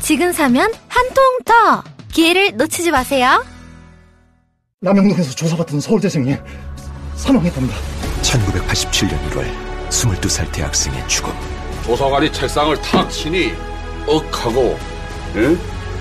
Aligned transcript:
지금 0.00 0.32
사면 0.32 0.72
한 0.88 1.06
통 1.14 1.24
더! 1.44 1.82
기회를 2.12 2.56
놓치지 2.56 2.90
마세요. 2.90 3.44
남영동에서 4.80 5.30
조사받던 5.32 5.80
서울대생이 5.80 6.36
사망했답니다. 7.16 7.76
1987년 8.22 9.30
1월 9.30 9.46
22살 9.90 10.50
대학생의 10.52 11.06
죽음. 11.08 11.32
조사관이 11.84 12.32
책상을 12.32 12.80
탁 12.82 13.08
치니 13.10 13.52
억하고 14.06 14.78
예? 15.36 15.56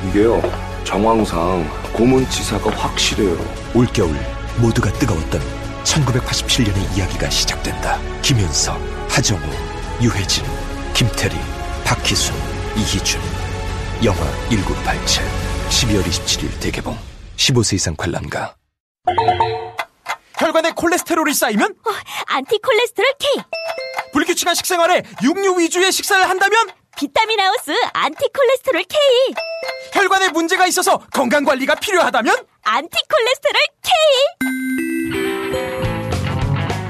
이게요 0.08 0.42
정황상 0.84 1.68
고문치사가 1.94 2.70
확실해요 2.72 3.38
올겨울 3.74 4.16
모두가 4.58 4.92
뜨거웠던 4.94 5.42
1987년의 5.84 6.98
이야기가 6.98 7.30
시작된다. 7.30 8.00
김윤석, 8.22 8.80
하정우, 9.10 9.42
유해진, 10.02 10.44
김태리, 10.94 11.36
박희순, 11.84 12.36
이희준. 12.78 13.22
영화 14.04 14.20
1987. 14.50 15.26
12월 15.70 16.04
27일 16.04 16.60
대개봉. 16.62 16.98
15세 17.38 17.74
이상 17.76 17.96
관람가. 17.96 18.56
혈관에 20.38 20.72
콜레스테롤이 20.72 21.34
쌓이면 21.34 21.76
안티 22.28 22.60
콜레스테롤 22.60 23.14
K 23.20 23.44
불규칙한 24.12 24.54
식생활에 24.56 25.04
육류 25.24 25.58
위주의 25.60 25.90
식사를 25.92 26.28
한다면 26.30 26.58
비타민 26.98 27.40
하우스 27.40 27.72
안티 27.94 28.28
콜레스테롤 28.34 28.84
K 28.84 29.00
혈관에 29.94 30.30
문제가 30.30 30.68
있어서 30.68 30.98
건강 31.14 31.46
관리가 31.46 31.76
필요하다면 31.76 32.36
안티 32.64 32.98
콜레스테롤 33.10 33.62
K 33.82 33.94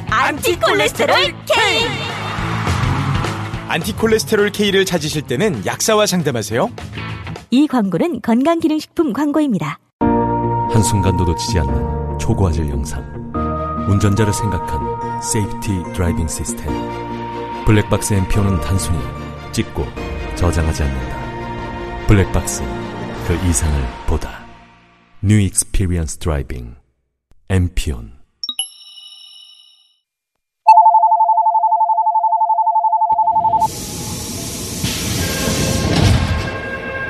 안티 0.10 0.56
콜레스테롤 0.60 1.16
K 1.22 1.26
안티 1.30 1.36
콜레스테롤 1.36 1.36
K 1.46 2.05
를 4.72 4.86
찾으실 4.86 5.24
때는 5.24 5.66
약사와 5.66 6.06
상담하세요. 6.06 6.70
이 7.52 7.68
광고는 7.68 8.22
건강기능식품 8.22 9.14
광고입니다. 9.14 9.80
한순간도 10.72 11.24
놓치지 11.26 11.60
않는 11.60 12.20
초고화질 12.20 12.70
영상. 12.70 13.04
운전자를 13.90 14.34
생각한 14.34 15.22
safety 15.22 15.94
driving 15.94 16.28
시스템. 16.28 16.68
블랙박스 17.66 18.14
엠피온은 18.14 18.62
단순히 18.62 19.00
찍고 19.52 19.86
저장하지 20.36 20.84
않는다. 20.84 22.06
블랙박스, 22.08 22.62
그 23.28 23.34
이상을 23.48 23.82
보다. 24.08 24.46
New 25.22 25.40
experience 25.40 26.18
driving. 26.18 26.76
엠 27.50 27.70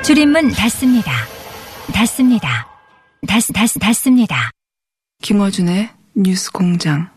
줄임문 0.06 0.52
닫습니다. 0.52 1.10
닫습니다. 1.92 2.68
닫, 3.26 3.40
닫, 3.52 3.66
닫습니다. 3.80 4.52
김어준의 5.20 5.90
뉴스 6.14 6.52
공장. 6.52 7.08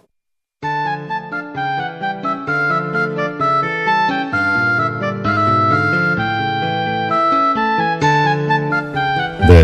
네. 9.47 9.63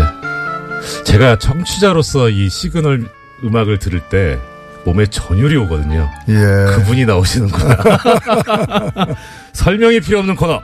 제가 1.04 1.36
청취자로서 1.40 2.28
이 2.30 2.48
시그널 2.48 3.10
음악을 3.42 3.80
들을 3.80 3.98
때 4.08 4.38
몸에 4.84 5.04
전율이 5.06 5.56
오거든요. 5.56 6.08
예. 6.28 6.76
그분이 6.76 7.04
나오시는구나. 7.06 7.76
설명이 9.52 9.98
필요 9.98 10.20
없는 10.20 10.36
코너. 10.36 10.62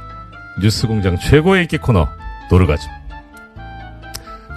뉴스 0.61 0.87
공장 0.87 1.19
최고의 1.19 1.63
인기 1.63 1.79
코너. 1.79 2.22
노르가즘. 2.53 2.91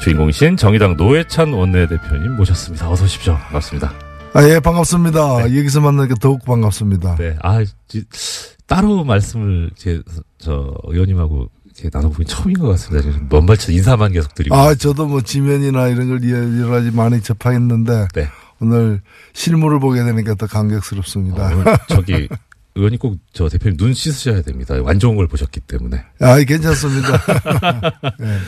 주인공이신 0.01 0.57
정의당 0.57 0.97
노회찬 0.97 1.53
원내대표님 1.53 2.35
모셨습니다. 2.35 2.89
어서 2.89 3.05
오십시오. 3.05 3.37
반갑습니다. 3.37 3.93
아, 4.33 4.49
예, 4.49 4.59
반갑습니다. 4.59 5.45
네. 5.45 5.57
여기서 5.57 5.79
만나니까 5.79 6.15
더욱 6.15 6.43
반갑습니다. 6.43 7.15
네. 7.15 7.37
아, 7.41 7.63
따로 8.67 9.05
말씀을 9.05 9.71
제, 9.77 10.01
저, 10.37 10.73
의원님하고 10.83 11.49
이렇게 11.63 11.89
나눠보긴 11.93 12.27
처음인 12.27 12.59
것 12.59 12.67
같습니다. 12.71 13.09
지금 13.09 13.27
먼발치 13.29 13.73
인사만 13.73 14.11
계속 14.11 14.35
드리고. 14.35 14.53
아, 14.53 14.75
저도 14.75 15.07
뭐 15.07 15.21
지면이나 15.21 15.87
이런 15.87 16.09
걸 16.09 16.59
여러 16.59 16.71
가지 16.71 16.91
많이 16.91 17.21
접하겠는데. 17.21 18.09
네. 18.13 18.27
오늘 18.59 19.01
실물을 19.31 19.79
보게 19.79 20.03
되니까 20.03 20.35
더 20.35 20.47
감격스럽습니다. 20.47 21.47
어, 21.47 21.63
저기, 21.87 22.27
의원님 22.75 22.99
꼭 22.99 23.17
저 23.33 23.49
대표님 23.49 23.77
눈 23.77 23.93
씻으셔야 23.93 24.41
됩니다. 24.41 24.75
안 24.85 24.99
좋은 24.99 25.15
걸 25.15 25.27
보셨기 25.27 25.59
때문에. 25.61 26.03
아, 26.19 26.41
괜찮습니다. 26.43 27.21
네. 28.19 28.39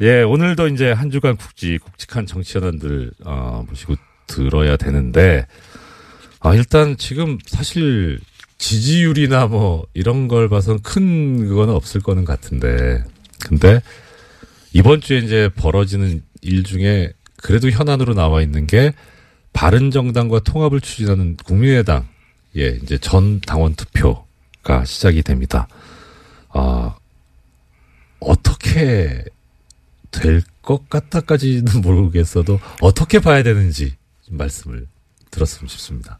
예, 0.00 0.22
오늘도 0.22 0.68
이제 0.68 0.90
한 0.90 1.10
주간 1.10 1.36
국지, 1.36 1.78
굵직한 1.78 2.26
정치 2.26 2.58
현안들, 2.58 3.12
어, 3.24 3.64
모시고 3.68 3.94
들어야 4.26 4.76
되는데, 4.76 5.46
아, 6.40 6.54
일단 6.54 6.96
지금 6.96 7.38
사실 7.46 8.18
지지율이나 8.58 9.46
뭐 9.46 9.86
이런 9.94 10.26
걸 10.26 10.48
봐선 10.48 10.80
큰 10.82 11.46
그거는 11.46 11.72
없을 11.72 12.00
거는 12.00 12.24
같은데, 12.24 13.04
근데 13.44 13.80
이번 14.72 15.00
주에 15.00 15.18
이제 15.18 15.50
벌어지는 15.54 16.22
일 16.40 16.64
중에 16.64 17.12
그래도 17.36 17.70
현안으로 17.70 18.14
나와 18.14 18.42
있는 18.42 18.66
게 18.66 18.92
바른 19.52 19.90
정당과 19.92 20.40
통합을 20.40 20.80
추진하는 20.80 21.36
국민의당, 21.44 22.08
예, 22.56 22.78
이제 22.82 22.98
전 22.98 23.40
당원 23.40 23.74
투표가 23.74 24.84
시작이 24.84 25.22
됩니다. 25.22 25.68
아, 26.50 26.94
어떻게 28.20 29.24
될 30.10 30.42
것 30.62 30.88
같다까지는 30.88 31.80
모르겠어도 31.82 32.60
어떻게 32.80 33.18
봐야 33.18 33.42
되는지 33.42 33.96
좀 34.24 34.36
말씀을 34.36 34.86
들었으면 35.32 35.68
싶습니다. 35.68 36.18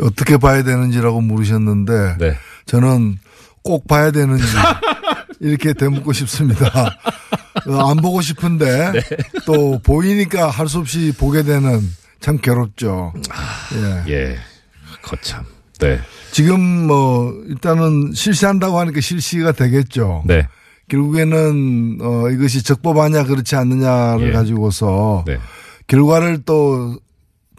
어떻게 0.00 0.38
봐야 0.38 0.62
되는지라고 0.62 1.20
물으셨는데 1.20 2.16
네. 2.18 2.36
저는 2.64 3.18
꼭 3.62 3.86
봐야 3.86 4.10
되는지 4.12 4.44
이렇게 5.40 5.74
되묻고 5.74 6.12
싶습니다. 6.14 6.98
안 7.66 7.96
보고 7.98 8.22
싶은데 8.22 8.92
네. 8.92 9.00
또 9.44 9.78
보이니까 9.80 10.48
할 10.48 10.66
수 10.68 10.78
없이 10.78 11.12
보게 11.18 11.42
되는 11.42 11.80
참 12.20 12.38
괴롭죠. 12.38 13.12
아, 13.30 14.04
예. 14.06 14.12
예. 14.12 14.38
거참. 15.02 15.44
네. 15.78 15.98
지금 16.30 16.60
뭐 16.86 17.32
일단은 17.48 18.12
실시한다고 18.14 18.78
하니까 18.78 19.00
실시가 19.00 19.52
되겠죠. 19.52 20.22
네. 20.26 20.46
결국에는 20.88 21.98
어 22.00 22.28
이것이 22.30 22.62
적법하냐 22.62 23.24
그렇지 23.24 23.56
않느냐를 23.56 24.28
예. 24.28 24.32
가지고서 24.32 25.24
네. 25.26 25.38
결과를 25.86 26.42
또 26.44 26.98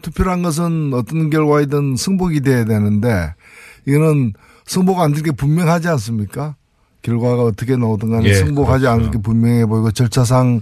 투표란 0.02 0.42
것은 0.42 0.92
어떤 0.94 1.30
결과이든 1.30 1.96
승복이 1.96 2.40
돼야 2.40 2.64
되는데 2.64 3.34
이거는 3.86 4.34
승복가 4.66 5.04
안될게 5.04 5.32
분명하지 5.32 5.88
않습니까? 5.88 6.56
결과가 7.02 7.42
어떻게 7.42 7.76
나오든 7.76 8.10
간에 8.10 8.28
예, 8.28 8.34
승복하지 8.34 8.84
그렇죠. 8.84 9.00
않을 9.00 9.10
게 9.10 9.18
분명해 9.18 9.66
보이고 9.66 9.90
절차상 9.90 10.60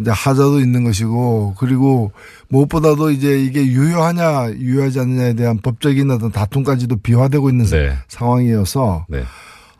이제 0.00 0.10
하자도 0.10 0.60
있는 0.60 0.84
것이고 0.84 1.54
그리고 1.58 2.12
무엇보다도 2.48 3.10
이제 3.10 3.38
이게 3.40 3.64
유효하냐 3.66 4.52
유효하지 4.52 5.00
않느냐에 5.00 5.34
대한 5.34 5.58
법적인 5.58 6.10
어떤 6.10 6.30
다툼까지도 6.32 6.96
비화되고 6.98 7.50
있는 7.50 7.66
네. 7.66 7.96
상황이어서 8.08 9.06
네. 9.08 9.22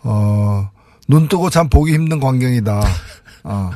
어, 0.03 0.71
눈 1.09 1.29
뜨고 1.29 1.51
참 1.51 1.69
보기 1.69 1.93
힘든 1.93 2.21
광경이다. 2.21 2.81
아. 3.45 3.71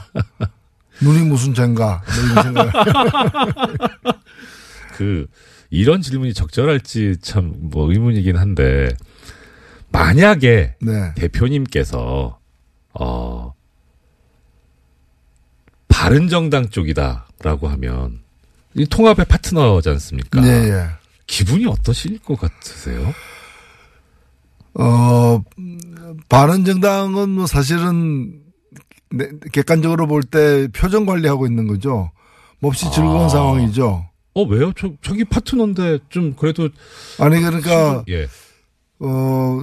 눈이 1.00 1.22
무슨 1.26 1.54
죄인가. 1.54 2.02
뭐 2.04 2.24
이런 2.30 2.42
생각. 2.44 2.72
그 4.96 5.26
이런 5.70 6.02
질문이 6.02 6.34
적절할지 6.34 7.16
참 7.22 7.54
뭐 7.58 7.90
의문이긴 7.90 8.36
한데 8.36 8.88
만약에 9.90 10.74
네. 10.80 11.14
대표님께서 11.16 12.38
어 12.94 13.52
바른 16.02 16.26
정당 16.26 16.68
쪽이다라고 16.68 17.68
하면 17.68 18.22
이 18.74 18.84
통합의 18.86 19.24
파트너지 19.26 19.88
않습니까? 19.90 20.40
네, 20.40 20.48
예. 20.48 20.86
기분이 21.28 21.64
어떠실 21.66 22.18
것 22.18 22.40
같으세요? 22.40 23.14
어, 24.74 25.40
바른 26.28 26.64
정당은 26.64 27.28
뭐 27.28 27.46
사실은 27.46 28.40
네, 29.10 29.28
객관적으로 29.52 30.08
볼 30.08 30.22
때 30.24 30.66
표정 30.72 31.06
관리하고 31.06 31.46
있는 31.46 31.68
거죠. 31.68 32.10
몹시 32.58 32.90
즐거운 32.90 33.26
아. 33.26 33.28
상황이죠. 33.28 34.04
어 34.34 34.42
왜요? 34.42 34.72
저 34.76 34.90
저기 35.02 35.24
파트너인데 35.24 36.00
좀 36.08 36.34
그래도 36.34 36.68
아니 37.20 37.40
그러니까 37.40 38.02
예. 38.08 38.26
어 39.04 39.58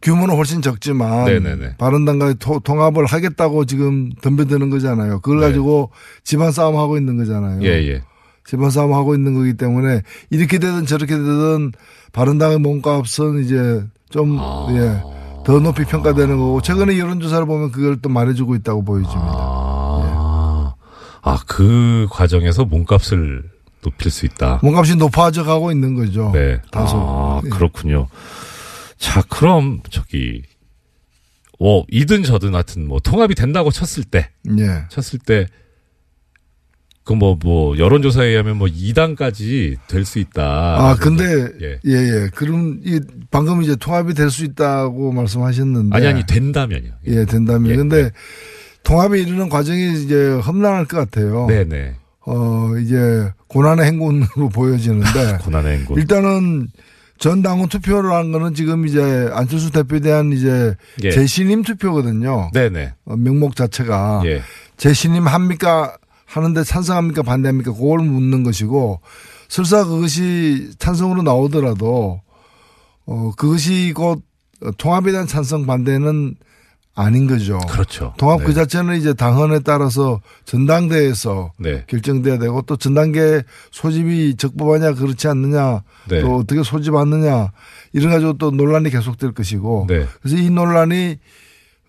규모는 0.00 0.36
훨씬 0.36 0.62
적지만 0.62 1.24
네네네. 1.24 1.76
바른당과 1.78 2.34
토- 2.34 2.60
통합을 2.60 3.04
하겠다고 3.06 3.64
지금 3.64 4.12
덤벼드는 4.22 4.70
거잖아요. 4.70 5.20
그걸 5.20 5.40
네. 5.40 5.46
가지고 5.48 5.90
집안 6.22 6.52
싸움 6.52 6.76
하고 6.76 6.96
있는 6.96 7.16
거잖아요. 7.16 7.62
예 7.64 7.68
예. 7.88 8.02
집안 8.44 8.70
싸움 8.70 8.92
하고 8.94 9.14
있는 9.16 9.34
거기 9.34 9.54
때문에 9.54 10.02
이렇게 10.30 10.58
되든 10.58 10.86
저렇게 10.86 11.16
되든 11.16 11.72
바른당의 12.12 12.58
몸값은 12.58 13.42
이제 13.44 13.84
좀 14.10 14.38
아. 14.40 14.66
예. 14.70 15.02
더 15.44 15.58
높이 15.60 15.84
평가되는 15.84 16.36
거고 16.38 16.60
최근에 16.60 16.98
여론조사를 16.98 17.44
보면 17.46 17.70
그걸 17.72 17.96
또 18.00 18.08
말해주고 18.08 18.54
있다고 18.56 18.84
보여집니다. 18.84 19.32
아, 19.36 20.74
아, 21.22 21.38
그 21.46 22.06
과정에서 22.10 22.64
몸값을 22.64 23.44
높일 23.82 24.10
수 24.10 24.26
있다. 24.26 24.58
몸값이 24.62 24.96
높아져 24.96 25.44
가고 25.44 25.70
있는 25.70 25.94
거죠. 25.94 26.30
네. 26.34 26.60
다소. 26.72 26.96
아, 26.98 27.40
예. 27.44 27.48
그렇군요. 27.48 28.08
자, 28.98 29.22
그럼 29.28 29.80
저기 29.90 30.42
어, 31.58 31.82
이든 31.90 32.22
저든 32.22 32.54
하여튼 32.54 32.86
뭐 32.86 32.98
통합이 33.00 33.34
된다고 33.34 33.70
쳤을 33.70 34.04
때 34.04 34.30
예. 34.58 34.84
쳤을 34.90 35.18
때 35.18 35.46
그뭐뭐 37.04 37.78
여론조사에 37.78 38.26
의하면 38.28 38.56
뭐 38.56 38.66
2단까지 38.66 39.76
될 39.86 40.04
수 40.04 40.18
있다. 40.18 40.42
아, 40.42 40.96
근데, 40.96 41.24
예. 41.62 41.78
예, 41.86 41.92
예. 41.92 42.28
그럼, 42.34 42.80
이, 42.84 42.98
방금 43.30 43.62
이제 43.62 43.76
통합이 43.76 44.12
될 44.14 44.28
수 44.28 44.44
있다고 44.44 45.12
말씀하셨는데. 45.12 45.96
아니 45.96 46.06
아니 46.08 46.26
된다면요. 46.26 46.90
예, 47.06 47.24
된다면. 47.24 47.70
예, 47.70 47.76
근데, 47.76 48.10
통합에 48.82 49.20
이르는 49.20 49.48
과정이 49.48 50.02
이제 50.02 50.30
험난할 50.44 50.86
것 50.86 50.96
같아요. 50.96 51.46
네, 51.48 51.62
네. 51.62 51.94
어, 52.26 52.72
이제, 52.82 53.30
고난의 53.46 53.86
행군으로 53.86 54.48
보여지는데. 54.48 55.38
고난의 55.46 55.78
행군. 55.78 55.98
일단은, 55.98 56.66
전 57.18 57.42
당원 57.42 57.68
투표를 57.68 58.12
한 58.12 58.32
거는 58.32 58.54
지금 58.54 58.86
이제 58.86 59.28
안철수 59.32 59.70
대표에 59.70 60.00
대한 60.00 60.32
이제 60.32 60.74
예. 61.02 61.10
재신임 61.10 61.62
투표거든요. 61.62 62.50
네, 62.52 62.68
네. 62.68 62.92
어, 63.04 63.16
명목 63.16 63.56
자체가 63.56 64.22
예. 64.26 64.42
재신임 64.76 65.26
합니까 65.26 65.96
하는데 66.26 66.62
찬성합니까 66.62 67.22
반대합니까 67.22 67.72
그걸 67.72 68.00
묻는 68.00 68.42
것이고 68.42 69.00
설사 69.48 69.84
그것이 69.84 70.70
찬성으로 70.78 71.22
나오더라도 71.22 72.20
어 73.06 73.30
그것이 73.36 73.92
곧 73.94 74.22
통합에 74.76 75.12
대한 75.12 75.26
찬성 75.26 75.66
반대는 75.66 76.34
아닌 76.96 77.26
거죠. 77.26 77.58
그렇죠. 77.68 78.14
통합 78.16 78.40
네. 78.40 78.46
그 78.46 78.54
자체는 78.54 78.96
이제 78.96 79.12
당헌에 79.12 79.60
따라서 79.60 80.20
전당대에서 80.46 81.52
네. 81.58 81.84
결정돼야 81.86 82.38
되고 82.38 82.62
또 82.62 82.76
전당계 82.76 83.42
소집이 83.70 84.36
적법하냐 84.36 84.94
그렇지 84.94 85.28
않느냐 85.28 85.82
네. 86.08 86.22
또 86.22 86.36
어떻게 86.36 86.62
소집하느냐 86.62 87.52
이런 87.92 88.12
가지고 88.12 88.38
또 88.38 88.50
논란이 88.50 88.90
계속될 88.90 89.32
것이고 89.32 89.86
네. 89.88 90.06
그래서 90.22 90.36
이 90.36 90.50
논란이 90.50 91.18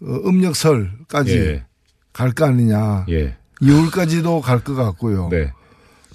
어, 0.01 0.05
음력설까지 0.25 1.37
예. 1.37 1.63
갈거 2.13 2.45
아니냐. 2.45 3.05
예. 3.09 3.35
2월까지도 3.61 4.41
갈 4.41 4.59
것 4.63 4.75
같고요. 4.75 5.29
네. 5.29 5.51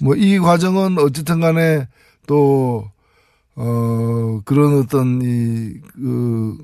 뭐이 0.01 0.39
과정은 0.39 0.97
어쨌든 0.99 1.39
간에 1.39 1.87
또, 2.27 2.89
어, 3.55 4.41
그런 4.45 4.79
어떤 4.79 5.21
이, 5.21 5.73
그, 5.93 6.57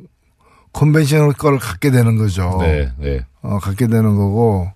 컨벤셔널 0.73 1.33
거를 1.33 1.59
갖게 1.59 1.91
되는 1.91 2.17
거죠. 2.17 2.57
네, 2.61 2.91
네. 2.97 3.25
어, 3.41 3.59
갖게 3.59 3.87
되는 3.87 4.15
거고, 4.15 4.67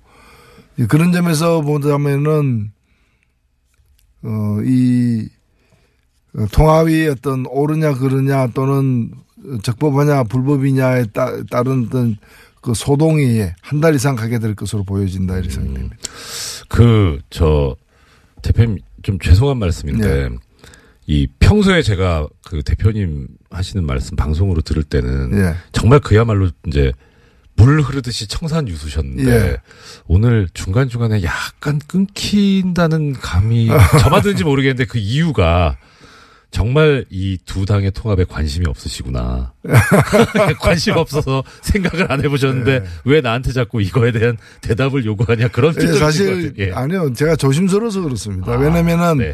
이 0.77 0.85
그런 0.85 1.11
점에서 1.11 1.61
보자면은, 1.61 2.71
어, 4.23 4.57
이, 4.65 5.27
어, 6.35 6.45
통합이 6.51 7.07
어떤 7.07 7.45
옳으냐 7.47 7.93
그르냐 7.95 8.47
또는 8.47 9.11
적법하냐 9.61 10.23
불법이냐에 10.23 11.05
따, 11.13 11.31
따른 11.49 11.85
어떤 11.87 12.17
그 12.61 12.73
소동이 12.73 13.41
한 13.61 13.81
달 13.81 13.93
이상 13.93 14.15
가게 14.15 14.39
될 14.39 14.55
것으로 14.55 14.83
보여진다 14.85 15.35
이렇게 15.35 15.49
생각됩니다. 15.49 15.97
그, 16.69 17.19
저, 17.29 17.75
대표님, 18.41 18.79
좀 19.03 19.19
죄송한 19.19 19.57
말씀인데, 19.59 20.29
네. 20.29 20.35
이 21.05 21.27
평소에 21.39 21.81
제가 21.81 22.27
그 22.45 22.63
대표님 22.63 23.27
하시는 23.49 23.85
말씀 23.85 24.15
방송으로 24.15 24.61
들을 24.61 24.83
때는 24.83 25.37
예. 25.37 25.55
정말 25.71 25.99
그야말로 25.99 26.49
이제 26.67 26.91
물 27.55 27.81
흐르듯이 27.81 28.27
청산 28.27 28.67
유수셨는데 28.67 29.31
예. 29.31 29.57
오늘 30.07 30.47
중간 30.53 30.89
중간에 30.89 31.21
약간 31.23 31.79
끊긴다는 31.87 33.13
감이 33.13 33.67
저마든지 34.01 34.43
모르겠는데 34.43 34.85
그 34.85 34.97
이유가 34.97 35.77
정말 36.51 37.03
이 37.09 37.37
두 37.45 37.65
당의 37.65 37.91
통합에 37.91 38.23
관심이 38.25 38.65
없으시구나. 38.67 39.53
관심 40.61 40.95
없어서 40.97 41.43
생각을 41.61 42.11
안 42.11 42.23
해보셨는데 42.23 42.83
왜 43.05 43.21
나한테 43.21 43.51
자꾸 43.51 43.81
이거에 43.81 44.11
대한 44.11 44.37
대답을 44.61 45.03
요구하냐 45.05 45.47
그런 45.49 45.73
예, 45.81 45.87
사실. 45.93 46.53
예. 46.59 46.71
아니요 46.71 47.11
제가 47.13 47.35
조심스러워서 47.35 48.01
그렇습니다. 48.01 48.51
아, 48.53 48.55
왜냐면은 48.55 49.17
네. 49.17 49.33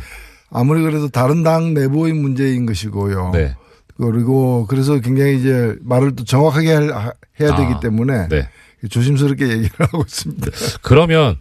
아무리 0.51 0.81
그래도 0.81 1.09
다른 1.09 1.43
당 1.43 1.73
내부의 1.73 2.13
문제인 2.13 2.65
것이고요. 2.65 3.31
네. 3.33 3.55
그리고 3.97 4.65
그래서 4.67 4.99
굉장히 4.99 5.39
이제 5.39 5.75
말을 5.81 6.15
또 6.15 6.23
정확하게 6.23 6.71
할- 6.73 7.13
해야 7.39 7.55
되기 7.55 7.73
아, 7.73 7.79
때문에 7.79 8.27
네. 8.29 8.47
조심스럽게 8.89 9.47
얘기를 9.47 9.69
하고 9.79 10.03
있습니다. 10.07 10.47
그러면 10.81 11.37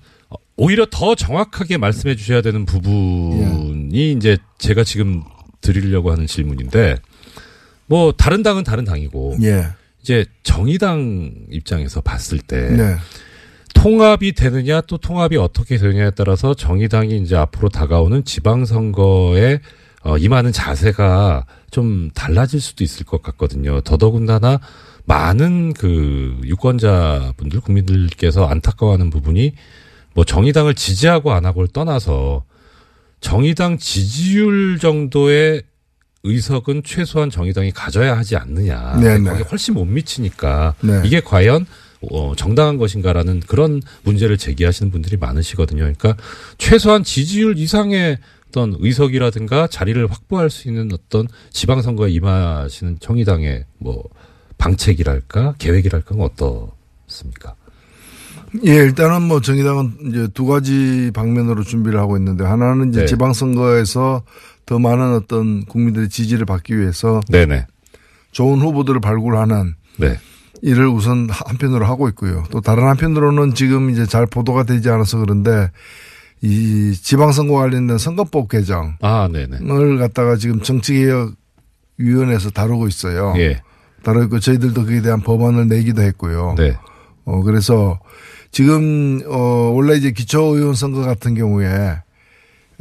오히려 0.57 0.87
더 0.91 1.15
정확하게 1.15 1.79
말씀해 1.79 2.17
주셔야 2.17 2.43
되는 2.43 2.65
부분이 2.67 3.91
예. 3.95 4.11
이제 4.11 4.37
제가 4.59 4.83
지금 4.85 5.23
드리려고 5.61 6.11
하는 6.11 6.27
질문인데 6.27 6.97
뭐 7.87 8.13
다른 8.13 8.43
당은 8.43 8.65
다른 8.65 8.85
당이고 8.85 9.39
예. 9.43 9.69
이제 10.03 10.25
정의당 10.43 11.33
입장에서 11.51 12.01
봤을 12.01 12.39
때 12.39 12.71
네. 12.71 12.97
통합이 13.79 14.33
되느냐 14.33 14.81
또 14.83 14.99
통합이 14.99 15.37
어떻게 15.37 15.77
되느냐에 15.77 16.11
따라서 16.11 16.53
정의당이 16.53 17.19
이제 17.19 17.37
앞으로 17.37 17.69
다가오는 17.69 18.25
지방선거에 18.25 19.61
어, 20.03 20.19
임하는 20.19 20.53
자세가 20.53 21.47
좀 21.71 22.11
달라질 22.15 22.61
수도 22.61 22.83
있을 22.83 23.07
것 23.07 23.23
같거든요. 23.23 23.81
더더군다나 23.83 24.61
많은 25.05 25.75
그 25.75 26.41
유권자분들 26.45 27.61
국민들께서 27.61 28.47
안타까워하는 28.47 29.11
부분이 29.11 29.53
뭐 30.15 30.25
정의당을 30.25 30.75
지지하고 30.75 31.33
안 31.33 31.47
하고를 31.47 31.69
떠나서 31.69 32.45
정의당 33.21 33.79
지지율 33.79 34.79
정도의 34.79 35.63
의석은 36.25 36.83
최소한 36.85 37.31
정의당이 37.31 37.71
가져야 37.71 38.17
하지 38.17 38.37
않느냐. 38.37 38.99
네네. 39.01 39.31
거기에 39.31 39.45
훨씬 39.51 39.75
못 39.75 39.85
미치니까 39.85 40.75
네. 40.81 41.01
이게 41.05 41.21
과연 41.21 41.65
어, 42.01 42.33
정당한 42.37 42.77
것인가라는 42.77 43.41
그런 43.41 43.83
문제를 44.05 44.39
제기하시는 44.39 44.93
분들이 44.93 45.17
많으시거든요. 45.17 45.81
그러니까 45.81 46.17
최소한 46.59 47.03
지지율 47.03 47.59
이상의 47.59 48.19
어떤 48.49 48.77
의석이라든가 48.79 49.67
자리를 49.67 50.11
확보할 50.11 50.51
수 50.51 50.69
있는 50.69 50.91
어떤 50.93 51.29
지방선거에 51.51 52.11
임하시는 52.11 52.99
정의당의 53.01 53.65
뭐 53.79 54.05
방책이랄까 54.57 55.55
계획이랄까 55.59 56.15
어떻습니까? 56.17 57.55
예, 58.65 58.75
일단은 58.77 59.23
뭐 59.23 59.41
정의당은 59.41 59.97
이제 60.09 60.29
두 60.33 60.47
가지 60.47 61.11
방면으로 61.13 61.63
준비를 61.63 62.01
하고 62.01 62.17
있는데 62.17 62.45
하나는 62.45 62.91
이제 62.91 63.01
네. 63.01 63.07
지방선거에서 63.07 64.23
더 64.65 64.79
많은 64.79 65.15
어떤 65.15 65.65
국민들의 65.67 66.09
지지를 66.09 66.47
받기 66.47 66.79
위해서 66.79 67.21
네네. 67.29 67.67
좋은 68.33 68.61
후보들을 68.61 69.01
발굴하는 69.01 69.75
네. 69.97 70.19
일을 70.63 70.89
우선 70.89 71.29
한편으로 71.31 71.87
하고 71.87 72.09
있고요. 72.09 72.45
또 72.51 72.61
다른 72.61 72.85
한편으로는 72.85 73.55
지금 73.55 73.91
이제 73.91 74.07
잘 74.07 74.27
보도가 74.27 74.65
되지 74.65 74.91
않아서 74.91 75.19
그런데 75.19 75.71
이 76.41 76.93
지방선거 76.95 77.55
관련된 77.55 77.99
선거법 77.99 78.49
개정을 78.49 78.95
아, 79.01 79.29
네네. 79.33 79.59
갖다가 79.99 80.37
지금 80.37 80.61
정치개혁위원회에서 80.61 82.51
다루고 82.51 82.89
있어요. 82.89 83.35
예. 83.39 83.61
다루고 84.03 84.25
있고 84.27 84.41
저희들도 84.41 84.85
그에 84.85 85.03
대한 85.03 85.21
법안을 85.21 85.69
내기도 85.69 86.03
했고요. 86.03 86.55
네. 86.57 86.77
어, 87.25 87.43
그래서 87.43 87.99
지금, 88.51 89.21
어, 89.27 89.73
원래 89.75 89.97
이제 89.97 90.13
기초의원 90.13 90.75
선거 90.75 91.03
같은 91.03 91.35
경우에, 91.35 92.01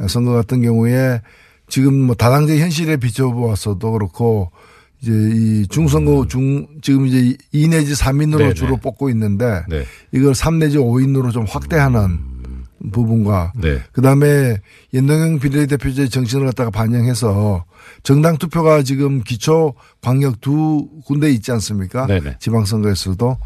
선거 0.08 0.32
같은 0.32 0.62
경우에 0.62 1.20
지금 1.68 1.94
뭐 1.94 2.14
다당제 2.14 2.58
현실에 2.58 2.96
비춰보았어도 2.96 3.92
그렇고 3.92 4.50
이제 5.00 5.12
이 5.12 5.66
중선거 5.68 6.26
중, 6.28 6.66
지금 6.82 7.06
이제 7.06 7.36
2 7.52 7.68
내지 7.68 7.94
3인으로 7.94 8.34
음. 8.34 8.38
네네. 8.38 8.54
주로 8.54 8.76
뽑고 8.76 9.10
있는데 9.10 9.62
네. 9.68 9.84
이걸 10.12 10.34
3 10.34 10.58
내지 10.58 10.78
5인으로 10.78 11.32
좀 11.32 11.44
확대하는 11.48 12.18
부분과 12.92 13.52
네. 13.56 13.80
그 13.92 14.02
다음에 14.02 14.58
연동형 14.94 15.38
비례대표제의 15.40 16.10
정신을 16.10 16.46
갖다가 16.46 16.70
반영해서 16.70 17.64
정당 18.02 18.38
투표가 18.38 18.82
지금 18.82 19.22
기초 19.22 19.74
광역 20.00 20.40
두 20.40 20.88
군데 21.04 21.30
있지 21.30 21.52
않습니까? 21.52 22.06
네네. 22.06 22.36
지방선거에서도 22.38 23.38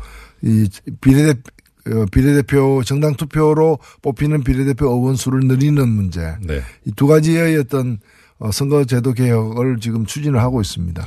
이 0.43 0.69
비례대 1.01 1.41
어, 1.85 2.07
비례대표 2.13 2.83
정당 2.85 3.17
투표로 3.17 3.79
뽑히는 4.03 4.45
비례대표 4.45 4.87
의원 4.87 5.17
수를 5.17 5.41
늘리는 5.41 5.89
문제. 5.89 6.37
네. 6.41 6.63
이두 6.85 7.07
가지의 7.07 7.57
어떤 7.59 7.99
어, 8.39 8.53
선거제도 8.53 9.13
개혁을 9.13 9.79
지금 9.81 10.07
추진을 10.07 10.41
하고 10.41 10.61
있습니다. 10.61 11.05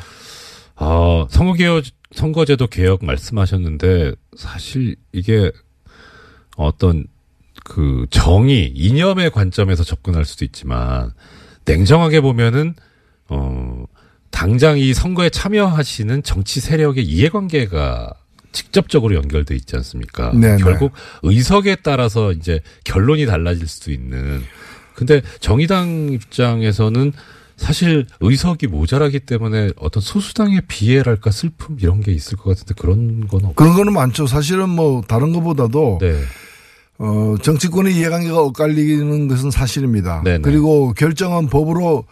아, 0.75 1.25
선거개혁, 1.29 1.84
선거제도 2.12 2.67
개혁 2.67 3.05
말씀하셨는데, 3.05 4.13
사실 4.36 4.96
이게 5.12 5.51
어떤 6.58 7.05
그 7.63 8.05
정의, 8.10 8.67
이념의 8.67 9.32
관점에서 9.32 9.84
접근할 9.84 10.25
수도 10.25 10.46
있지만, 10.46 11.12
냉정하게 11.65 12.22
보면은, 12.22 12.75
어, 13.29 13.86
당장 14.32 14.77
이 14.77 14.94
선거에 14.94 15.29
참여하시는 15.29 16.24
정치 16.24 16.60
세력의 16.60 17.05
이해관계가 17.05 18.13
직접적으로 18.51 19.15
연결돼 19.15 19.55
있지 19.55 19.75
않습니까? 19.77 20.32
네네. 20.32 20.58
결국 20.58 20.91
의석에 21.24 21.77
따라서 21.84 22.32
이제 22.32 22.60
결론이 22.84 23.25
달라질 23.25 23.67
수도 23.67 23.91
있는. 23.91 24.44
근데 24.94 25.22
정의당 25.39 26.10
입장에서는 26.12 27.12
사실 27.57 28.05
의석이 28.19 28.67
모자라기 28.67 29.19
때문에 29.21 29.71
어떤 29.77 30.01
소수당의 30.01 30.62
비애랄까 30.67 31.31
슬픔 31.31 31.77
이런 31.79 32.01
게 32.01 32.12
있을 32.12 32.38
것 32.38 32.50
같은데 32.50 32.74
그런 32.77 33.27
건 33.27 33.45
없. 33.45 33.55
그런 33.55 33.75
거는 33.75 33.93
많죠. 33.93 34.27
사실은 34.27 34.69
뭐 34.69 35.01
다른 35.07 35.31
것보다도 35.31 36.00
네. 36.01 36.15
어, 36.97 37.35
정치권의 37.41 37.95
이해관계가 37.95 38.39
엇갈리는 38.39 39.27
것은 39.27 39.51
사실입니다. 39.51 40.21
네네. 40.24 40.39
그리고 40.39 40.93
결정은 40.93 41.47
법으로 41.47 42.05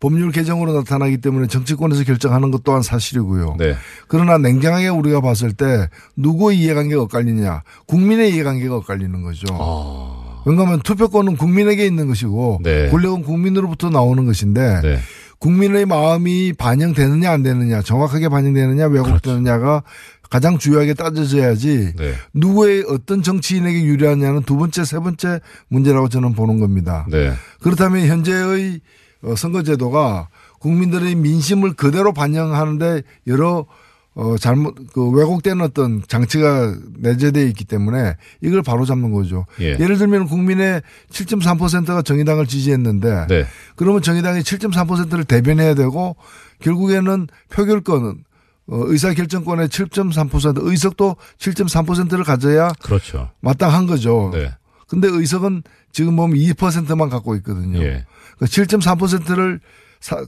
법률 0.00 0.30
개정으로 0.30 0.74
나타나기 0.74 1.18
때문에 1.18 1.48
정치권에서 1.48 2.04
결정하는 2.04 2.52
것 2.52 2.62
또한 2.62 2.82
사실이고요. 2.82 3.56
네. 3.58 3.74
그러나 4.06 4.38
냉정하게 4.38 4.88
우리가 4.88 5.20
봤을 5.20 5.52
때 5.52 5.88
누구의 6.16 6.58
이해관계가 6.58 7.02
엇갈리냐? 7.02 7.62
국민의 7.86 8.32
이해관계가 8.32 8.76
엇갈리는 8.76 9.22
거죠. 9.22 9.46
아. 9.52 10.17
왜냐하면 10.48 10.80
투표권은 10.80 11.36
국민에게 11.36 11.84
있는 11.84 12.08
것이고 12.08 12.60
네. 12.62 12.88
권력은 12.88 13.22
국민으로부터 13.22 13.90
나오는 13.90 14.24
것인데 14.24 14.80
네. 14.80 14.98
국민의 15.38 15.84
마음이 15.84 16.54
반영되느냐 16.54 17.30
안 17.30 17.42
되느냐 17.42 17.82
정확하게 17.82 18.30
반영되느냐 18.30 18.86
왜곡되느냐가 18.86 19.82
가장 20.30 20.58
중요하게 20.58 20.94
따져져야지 20.94 21.92
네. 21.96 22.14
누구의 22.32 22.86
어떤 22.88 23.22
정치인에게 23.22 23.84
유리하냐는 23.84 24.42
두 24.42 24.56
번째 24.56 24.84
세 24.84 24.98
번째 24.98 25.40
문제라고 25.68 26.08
저는 26.08 26.32
보는 26.32 26.60
겁니다. 26.60 27.06
네. 27.10 27.32
그렇다면 27.60 28.06
현재의 28.06 28.80
어, 29.22 29.34
선거제도가 29.36 30.28
국민들의 30.60 31.14
민심을 31.14 31.74
그대로 31.74 32.12
반영하는데 32.12 33.02
여러 33.26 33.66
어 34.18 34.36
잘못 34.36 34.74
그 34.92 35.10
왜곡된 35.10 35.60
어떤 35.60 36.02
장치가 36.08 36.74
내재되어 36.98 37.44
있기 37.44 37.64
때문에 37.64 38.16
이걸 38.40 38.62
바로 38.64 38.84
잡는 38.84 39.12
거죠. 39.12 39.46
예. 39.60 39.76
를 39.76 39.96
들면 39.96 40.26
국민의 40.26 40.82
7.3%가 41.12 42.02
정의당을 42.02 42.46
지지했는데 42.46 43.28
네. 43.28 43.46
그러면 43.76 44.02
정의당이 44.02 44.40
7.3%를 44.40 45.22
대변해야 45.22 45.74
되고 45.74 46.16
결국에는 46.58 47.28
표결권은 47.50 48.24
어, 48.70 48.82
의사결정권의 48.86 49.68
7.3% 49.68 50.66
의석도 50.66 51.14
7.3%를 51.38 52.24
가져야 52.24 52.72
그렇죠. 52.82 53.30
마땅한 53.38 53.86
거죠. 53.86 54.32
네. 54.34 54.50
근데 54.88 55.06
의석은 55.06 55.62
지금 55.92 56.16
보면 56.16 56.36
2%만 56.36 57.08
갖고 57.08 57.36
있거든요. 57.36 57.80
예. 57.82 58.04
그 58.40 58.46
7.3%를 58.46 59.60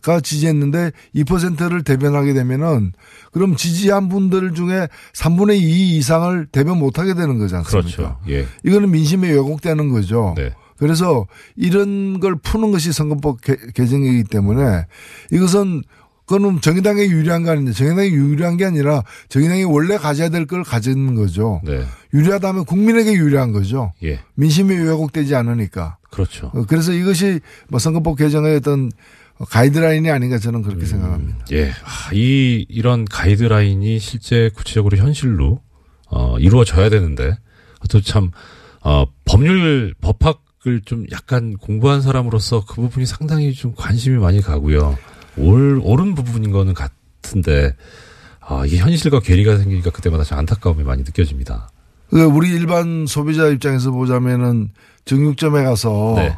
가 0.02 0.20
지지했는데 0.20 0.90
2%를 1.14 1.82
대변하게 1.84 2.32
되면은 2.34 2.92
그럼 3.32 3.56
지지한 3.56 4.08
분들 4.08 4.54
중에 4.54 4.88
3분의 5.14 5.60
2 5.60 5.96
이상을 5.98 6.46
대변 6.52 6.78
못 6.78 6.98
하게 6.98 7.14
되는 7.14 7.38
거지 7.38 7.54
않습니까? 7.56 7.90
그렇죠. 7.96 8.18
예. 8.28 8.46
이거는 8.64 8.90
민심에 8.90 9.28
왜곡되는 9.30 9.88
거죠. 9.90 10.34
네. 10.36 10.52
그래서 10.78 11.26
이런 11.56 12.20
걸 12.20 12.36
푸는 12.36 12.72
것이 12.72 12.92
선거법 12.92 13.40
개, 13.42 13.56
개정이기 13.74 14.24
때문에 14.24 14.86
이것은 15.30 15.82
그거는 16.26 16.60
정의당에 16.60 17.02
유리한 17.06 17.42
거 17.42 17.50
아닌데 17.50 17.72
정의당에 17.72 18.08
유리한 18.10 18.56
게 18.56 18.64
아니라 18.64 19.02
정의당이 19.28 19.64
원래 19.64 19.96
가져야 19.96 20.28
될 20.28 20.46
걸 20.46 20.62
가지는 20.62 21.14
거죠. 21.16 21.60
네. 21.64 21.84
유리하다면 22.14 22.64
국민에게 22.66 23.12
유리한 23.14 23.52
거죠. 23.52 23.92
예. 24.04 24.20
민심이 24.34 24.74
왜곡되지 24.74 25.34
않으니까. 25.34 25.96
그렇죠. 26.10 26.50
어, 26.54 26.64
그래서 26.68 26.92
이것이 26.92 27.40
뭐 27.68 27.78
선거법 27.80 28.16
개정의 28.16 28.56
어떤 28.56 28.90
가이드라인이 29.48 30.10
아닌가 30.10 30.38
저는 30.38 30.62
그렇게 30.62 30.84
생각합니다. 30.84 31.46
예. 31.52 31.70
아, 31.70 32.10
이, 32.12 32.66
이런 32.68 33.04
가이드라인이 33.04 33.98
실제 33.98 34.50
구체적으로 34.54 34.96
현실로, 34.96 35.60
어, 36.08 36.38
이루어져야 36.38 36.90
되는데, 36.90 37.36
또 37.88 38.00
참, 38.00 38.30
어, 38.82 39.04
법률, 39.24 39.94
법학을 40.00 40.82
좀 40.84 41.06
약간 41.10 41.56
공부한 41.56 42.02
사람으로서 42.02 42.64
그 42.66 42.76
부분이 42.76 43.06
상당히 43.06 43.54
좀 43.54 43.74
관심이 43.74 44.18
많이 44.18 44.42
가고요. 44.42 44.98
올, 45.38 45.80
옳은 45.82 46.14
부분인 46.14 46.50
거는 46.50 46.74
같은데, 46.74 47.74
아, 48.40 48.64
이게 48.66 48.78
현실과 48.78 49.20
괴리가 49.20 49.56
생기니까 49.58 49.90
그때마다 49.90 50.24
좀 50.24 50.38
안타까움이 50.38 50.82
많이 50.82 51.02
느껴집니다. 51.02 51.70
그 52.10 52.24
우리 52.24 52.50
일반 52.50 53.06
소비자 53.06 53.46
입장에서 53.46 53.92
보자면은 53.92 54.72
정육점에 55.04 55.62
가서 55.62 56.14
네. 56.16 56.36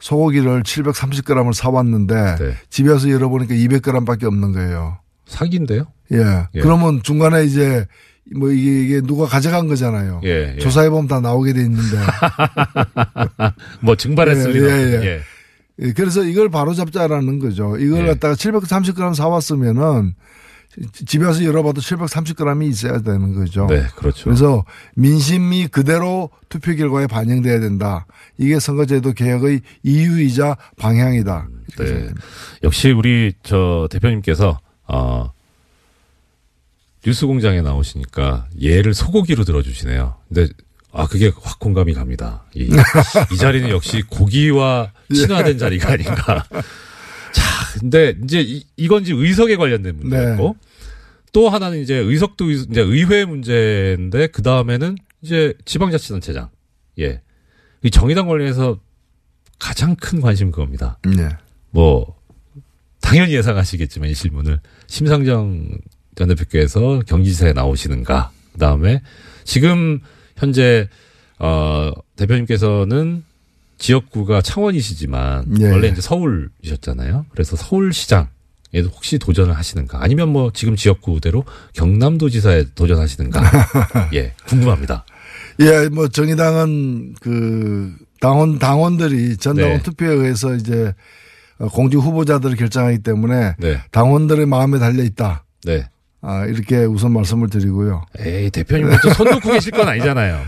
소고기를 0.00 0.62
730g을 0.62 1.52
사왔는데 1.52 2.14
네. 2.38 2.54
집에 2.70 2.90
와서 2.90 3.08
열어보니까 3.10 3.54
200g밖에 3.54 4.24
없는 4.24 4.52
거예요. 4.52 4.98
사기인데요? 5.26 5.84
예. 6.12 6.46
예. 6.54 6.60
그러면 6.60 7.02
중간에 7.02 7.44
이제 7.44 7.86
뭐 8.36 8.50
이게, 8.50 8.82
이게 8.84 9.00
누가 9.00 9.26
가져간 9.26 9.68
거잖아요. 9.68 10.20
예, 10.24 10.54
예. 10.54 10.58
조사해보면 10.58 11.08
다 11.08 11.20
나오게 11.20 11.52
돼 11.52 11.60
있는데. 11.62 11.96
뭐 13.80 13.96
증발했을 13.96 14.54
예, 14.56 14.58
예, 14.60 14.96
없- 14.96 15.04
예. 15.04 15.06
예. 15.08 15.20
예, 15.82 15.92
그래서 15.92 16.22
이걸 16.24 16.50
바로 16.50 16.74
잡자라는 16.74 17.38
거죠. 17.38 17.76
이걸 17.78 18.02
예. 18.02 18.06
갖다가 18.08 18.34
730g 18.34 19.14
사왔으면은 19.14 20.14
집에 21.06 21.24
와서 21.24 21.44
열어봐도 21.44 21.80
730g이 21.80 22.70
있어야 22.70 23.00
되는 23.00 23.34
거죠. 23.34 23.66
네, 23.66 23.86
그렇죠. 23.96 24.24
그래서 24.24 24.64
민심이 24.94 25.68
그대로 25.68 26.30
투표 26.48 26.74
결과에 26.74 27.06
반영돼야 27.06 27.60
된다. 27.60 28.06
이게 28.38 28.58
선거제도 28.58 29.12
개혁의 29.12 29.60
이유이자 29.82 30.56
방향이다. 30.78 31.48
네. 31.76 31.86
생각합니다. 31.86 32.20
역시 32.62 32.90
우리 32.90 33.32
저 33.42 33.88
대표님께서 33.90 34.58
어 34.86 35.32
뉴스 37.04 37.26
공장에 37.26 37.60
나오시니까 37.60 38.48
예를 38.60 38.94
소고기로 38.94 39.44
들어주시네요. 39.44 40.16
근데 40.28 40.52
아 40.92 41.06
그게 41.06 41.30
확 41.40 41.58
공감이 41.58 41.92
갑니다. 41.94 42.44
이, 42.54 42.70
이 43.32 43.36
자리는 43.36 43.68
역시 43.68 44.02
고기와 44.08 44.92
친화된 45.14 45.58
자리가 45.58 45.92
아닌가. 45.92 46.44
자, 47.32 47.78
근데 47.78 48.16
이제 48.24 48.40
이, 48.40 48.64
이제 48.76 49.12
의석에 49.14 49.56
관련된 49.56 49.96
문제였고 49.98 50.56
또 51.32 51.48
하나는 51.48 51.78
이제 51.80 51.94
의석도 51.96 52.50
의- 52.50 52.66
이제 52.70 52.80
의회 52.80 53.24
문제인데 53.24 54.28
그 54.28 54.42
다음에는 54.42 54.96
이제 55.22 55.54
지방자치단체장. 55.64 56.48
예, 56.98 57.22
이 57.82 57.90
정의당 57.90 58.26
관련해서 58.26 58.78
가장 59.58 59.94
큰 59.96 60.20
관심 60.20 60.50
그겁니다. 60.50 60.98
네. 61.04 61.28
뭐 61.70 62.16
당연히 63.00 63.34
예상하시겠지만 63.34 64.08
이 64.08 64.14
질문을 64.14 64.60
심상정 64.86 65.68
전 66.16 66.28
대표께서 66.28 67.00
경기지사에 67.06 67.52
나오시는가 67.52 68.30
그다음에 68.52 69.00
지금 69.44 70.00
현재 70.36 70.88
어 71.38 71.92
대표님께서는 72.16 73.24
지역구가 73.78 74.42
창원이시지만 74.42 75.60
예. 75.60 75.70
원래 75.70 75.88
이제 75.88 76.00
서울이셨잖아요. 76.02 77.26
그래서 77.30 77.56
서울시장 77.56 78.28
에도 78.72 78.88
혹시 78.88 79.18
도전을 79.18 79.56
하시는가 79.56 80.02
아니면 80.02 80.28
뭐 80.28 80.52
지금 80.54 80.76
지역구대로 80.76 81.44
경남도지사에 81.74 82.66
도전하시는가 82.74 83.42
예 84.14 84.32
궁금합니다. 84.46 85.04
예, 85.60 85.88
뭐 85.88 86.08
정의당은 86.08 87.14
그 87.20 87.92
당원 88.20 88.58
당원들이 88.58 89.36
전당원 89.38 89.78
네. 89.78 89.82
투표에 89.82 90.14
의해서 90.14 90.54
이제 90.54 90.94
어, 91.58 91.68
공직 91.68 91.98
후보자들을 91.98 92.56
결정하기 92.56 92.98
때문에 92.98 93.56
네. 93.58 93.82
당원들의 93.90 94.46
마음에 94.46 94.78
달려 94.78 95.02
있다. 95.02 95.44
네. 95.64 95.88
아, 96.22 96.44
이렇게 96.44 96.84
우선 96.84 97.12
말씀을 97.12 97.48
드리고요. 97.48 98.02
에이 98.18 98.50
대표님 98.50 98.88
먼저 98.88 99.12
손 99.14 99.30
놓고 99.30 99.52
계실 99.52 99.72
건 99.72 99.88
아니잖아요. 99.88 100.38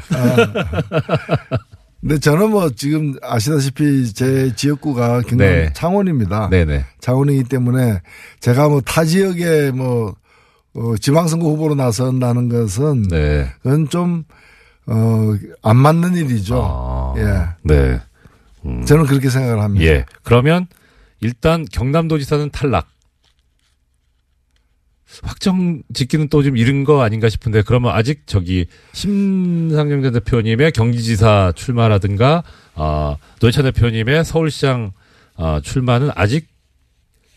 근데 2.03 2.19
저는 2.19 2.51
뭐 2.51 2.69
지금 2.71 3.15
아시다시피 3.23 4.13
제 4.13 4.53
지역구가 4.57 5.21
경남 5.23 5.39
네. 5.39 5.73
창원입니다. 5.73 6.51
네네. 6.51 6.85
창원이기 7.01 7.45
때문에 7.45 8.01
제가 8.41 8.69
뭐 8.69 8.81
타 8.85 9.05
지역에 9.05 9.71
뭐 9.71 10.15
어, 10.75 10.97
지방선거 11.01 11.47
후보로 11.47 11.77
나선다는 11.77 12.49
것은 12.49 13.03
네. 13.09 13.49
그건 13.63 13.89
좀 13.89 14.25
어, 14.87 15.35
안 15.63 15.77
맞는 15.77 16.17
일이죠. 16.17 17.15
예. 17.19 17.45
네. 17.63 18.01
음. 18.67 18.85
저는 18.85 19.07
그렇게 19.07 19.31
생각을 19.31 19.63
합니다. 19.63 19.85
예. 19.85 20.05
그러면 20.25 20.67
일단 21.21 21.65
경남도지사는 21.71 22.51
탈락. 22.51 22.89
확정 25.23 25.83
짓기는 25.92 26.28
또 26.28 26.42
좀 26.42 26.57
이른 26.57 26.85
거 26.85 27.02
아닌가 27.02 27.28
싶은데 27.28 27.62
그러면 27.62 27.92
아직 27.95 28.23
저기 28.26 28.66
심상정 28.92 30.02
전 30.02 30.12
대표님의 30.14 30.73
경기지사 30.73 31.52
출마라든가 31.54 32.42
아 32.75 33.16
노회찬 33.40 33.64
대표님의 33.64 34.25
서울시장 34.25 34.92
아, 35.37 35.61
출마는 35.62 36.11
아직 36.14 36.49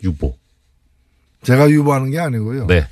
유보. 0.03 0.38
제가 1.44 1.70
유보하는 1.70 2.10
게 2.10 2.20
아니고요. 2.20 2.65
네. 2.65 2.88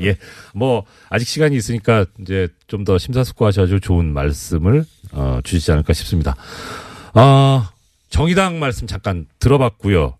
예. 0.00 0.04
예. 0.08 0.16
뭐 0.54 0.84
아직 1.08 1.26
시간이 1.26 1.56
있으니까 1.56 2.04
이제 2.20 2.48
좀 2.66 2.84
더 2.84 2.98
심사숙고하셔가지고 2.98 3.80
좋은 3.80 4.12
말씀을 4.12 4.84
어, 5.12 5.40
주시지 5.42 5.72
않을까 5.72 5.94
싶습니다. 5.94 6.36
아 7.14 7.70
정의당 8.10 8.58
말씀 8.58 8.86
잠깐 8.86 9.26
들어봤고요. 9.38 10.16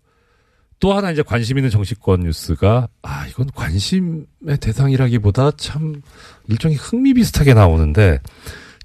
또 0.79 0.93
하나 0.93 1.11
이제 1.11 1.21
관심 1.21 1.57
있는 1.57 1.69
정치권 1.69 2.21
뉴스가 2.21 2.87
아 3.01 3.27
이건 3.27 3.49
관심의 3.53 4.25
대상이라기보다 4.61 5.51
참 5.51 6.01
일종의 6.47 6.77
흥미 6.77 7.13
비슷하게 7.13 7.53
나오는데 7.53 8.19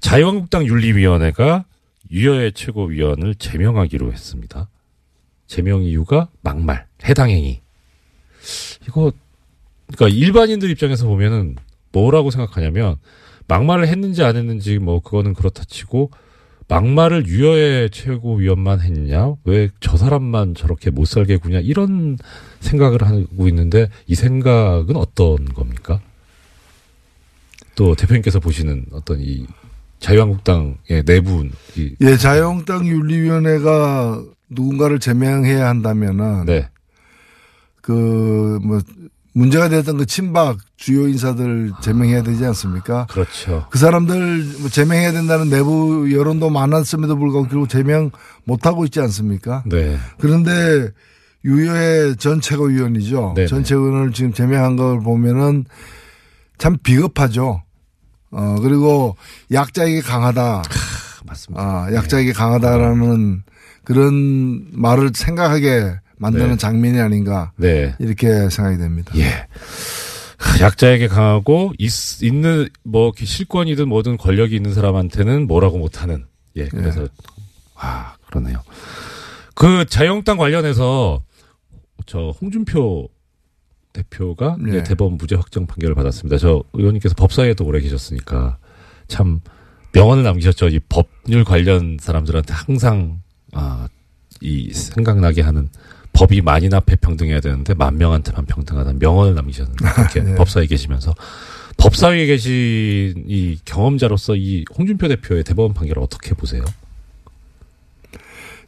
자유한국당 0.01 0.65
윤리위원회가 0.65 1.65
유여의 2.11 2.53
최고위원을 2.53 3.35
제명하기로 3.35 4.11
했습니다. 4.11 4.69
제명 5.47 5.83
이유가 5.83 6.29
막말, 6.41 6.85
해당 7.05 7.29
행위. 7.29 7.61
이거 8.87 9.11
그러니까 9.87 10.15
일반인들 10.15 10.69
입장에서 10.69 11.07
보면은 11.07 11.55
뭐라고 11.91 12.29
생각하냐면 12.29 12.97
막말을 13.47 13.87
했는지 13.87 14.23
안 14.23 14.35
했는지 14.35 14.79
뭐 14.79 14.99
그거는 14.99 15.33
그렇다 15.33 15.63
치고 15.63 16.11
막말을 16.67 17.27
유여의 17.27 17.91
최고위원만 17.91 18.81
했냐? 18.81 19.35
왜 19.43 19.69
저 19.79 19.97
사람만 19.97 20.55
저렇게 20.55 20.89
못 20.89 21.05
살게 21.05 21.37
구냐? 21.37 21.59
이런 21.59 22.17
생각을 22.59 23.03
하고 23.03 23.47
있는데 23.47 23.89
이 24.07 24.15
생각은 24.15 24.95
어떤 24.95 25.45
겁니까? 25.53 26.01
또 27.75 27.93
대표님께서 27.95 28.39
보시는 28.39 28.85
어떤 28.93 29.19
이 29.19 29.45
자유한국당의 29.99 31.03
내부 31.05 31.47
이 31.75 31.95
예, 32.01 32.17
자유한국당 32.17 32.87
윤리위원회가 32.87 34.23
누군가를 34.49 34.99
제명해야 34.99 35.67
한다면은 35.67 36.45
네. 36.45 36.69
그뭐 37.81 38.81
문제가 39.35 39.67
됐던 39.67 39.97
그 39.97 40.05
친박 40.05 40.57
주요 40.77 41.09
인사들 41.09 41.73
제명해야 41.81 42.23
되지 42.23 42.45
않습니까? 42.45 43.05
그렇죠. 43.09 43.67
그 43.69 43.77
사람들 43.77 44.43
뭐 44.61 44.69
제명해야 44.69 45.11
된다는 45.11 45.49
내부 45.49 46.09
여론도 46.09 46.49
많았음에도 46.49 47.17
불구하고 47.17 47.49
결국 47.49 47.67
제명 47.67 48.11
못 48.45 48.65
하고 48.65 48.85
있지 48.85 49.01
않습니까? 49.01 49.63
네. 49.65 49.97
그런데 50.19 50.89
유효의 51.43 52.15
전 52.15 52.39
최고위원이죠. 52.39 53.33
네네. 53.35 53.47
전 53.47 53.65
최고위원을 53.65 54.13
지금 54.13 54.31
제명한 54.31 54.77
걸 54.77 55.01
보면은 55.01 55.65
참 56.57 56.77
비겁하죠. 56.81 57.61
어 58.31 58.55
그리고 58.61 59.17
약자에게 59.51 59.99
강하다. 59.99 60.63
맞습니다. 61.25 61.61
아, 61.61 61.93
약자에게 61.93 62.31
강하다라는 62.31 63.43
그런 63.83 64.65
말을 64.71 65.11
생각하게 65.13 65.99
만드는 66.17 66.51
네. 66.51 66.57
장면이 66.57 66.99
아닌가. 66.99 67.51
네. 67.57 67.95
이렇게 67.99 68.49
생각이 68.49 68.77
됩니다. 68.77 69.13
예. 69.17 69.47
약자에게 70.61 71.07
강하고 71.07 71.73
있, 71.77 72.23
있는 72.23 72.67
뭐 72.83 73.11
실권이든 73.15 73.87
뭐든 73.87 74.17
권력이 74.17 74.55
있는 74.55 74.73
사람한테는 74.73 75.47
뭐라고 75.47 75.77
못하는. 75.77 76.25
예. 76.55 76.67
그래서 76.67 77.07
아 77.75 78.15
그러네요. 78.27 78.61
그 79.53 79.85
자유한국당 79.85 80.37
관련해서 80.37 81.21
저 82.05 82.33
홍준표 82.41 83.09
대표가 83.93 84.57
네. 84.59 84.71
이제 84.71 84.83
대법원 84.83 85.17
무죄 85.17 85.35
확정 85.35 85.65
판결을 85.65 85.95
받았습니다. 85.95 86.37
저 86.37 86.63
의원님께서 86.73 87.15
법사위에도 87.15 87.65
오래 87.65 87.79
계셨으니까 87.79 88.57
참 89.07 89.39
명언을 89.93 90.23
남기셨죠. 90.23 90.67
이 90.67 90.79
법률 90.89 91.45
관련 91.45 91.97
사람들한테 91.99 92.53
항상 92.53 93.21
아, 93.53 93.87
이 94.41 94.73
생각나게 94.73 95.41
하는 95.41 95.69
법이 96.15 96.41
만인 96.41 96.73
앞에 96.73 96.95
평등해야 96.95 97.41
되는데 97.41 97.73
만 97.73 97.97
명한테만 97.97 98.45
평등하다는 98.45 98.99
명언을 98.99 99.35
남기셨는데 99.35 99.85
그렇게 99.93 100.21
네. 100.21 100.35
법사위에 100.35 100.67
계시면서 100.67 101.13
법사위에 101.77 102.25
계신 102.25 103.25
이 103.27 103.59
경험자로서 103.65 104.35
이 104.35 104.65
홍준표 104.77 105.07
대표의 105.09 105.43
대법원 105.43 105.73
판결을 105.73 106.01
어떻게 106.01 106.33
보세요? 106.33 106.63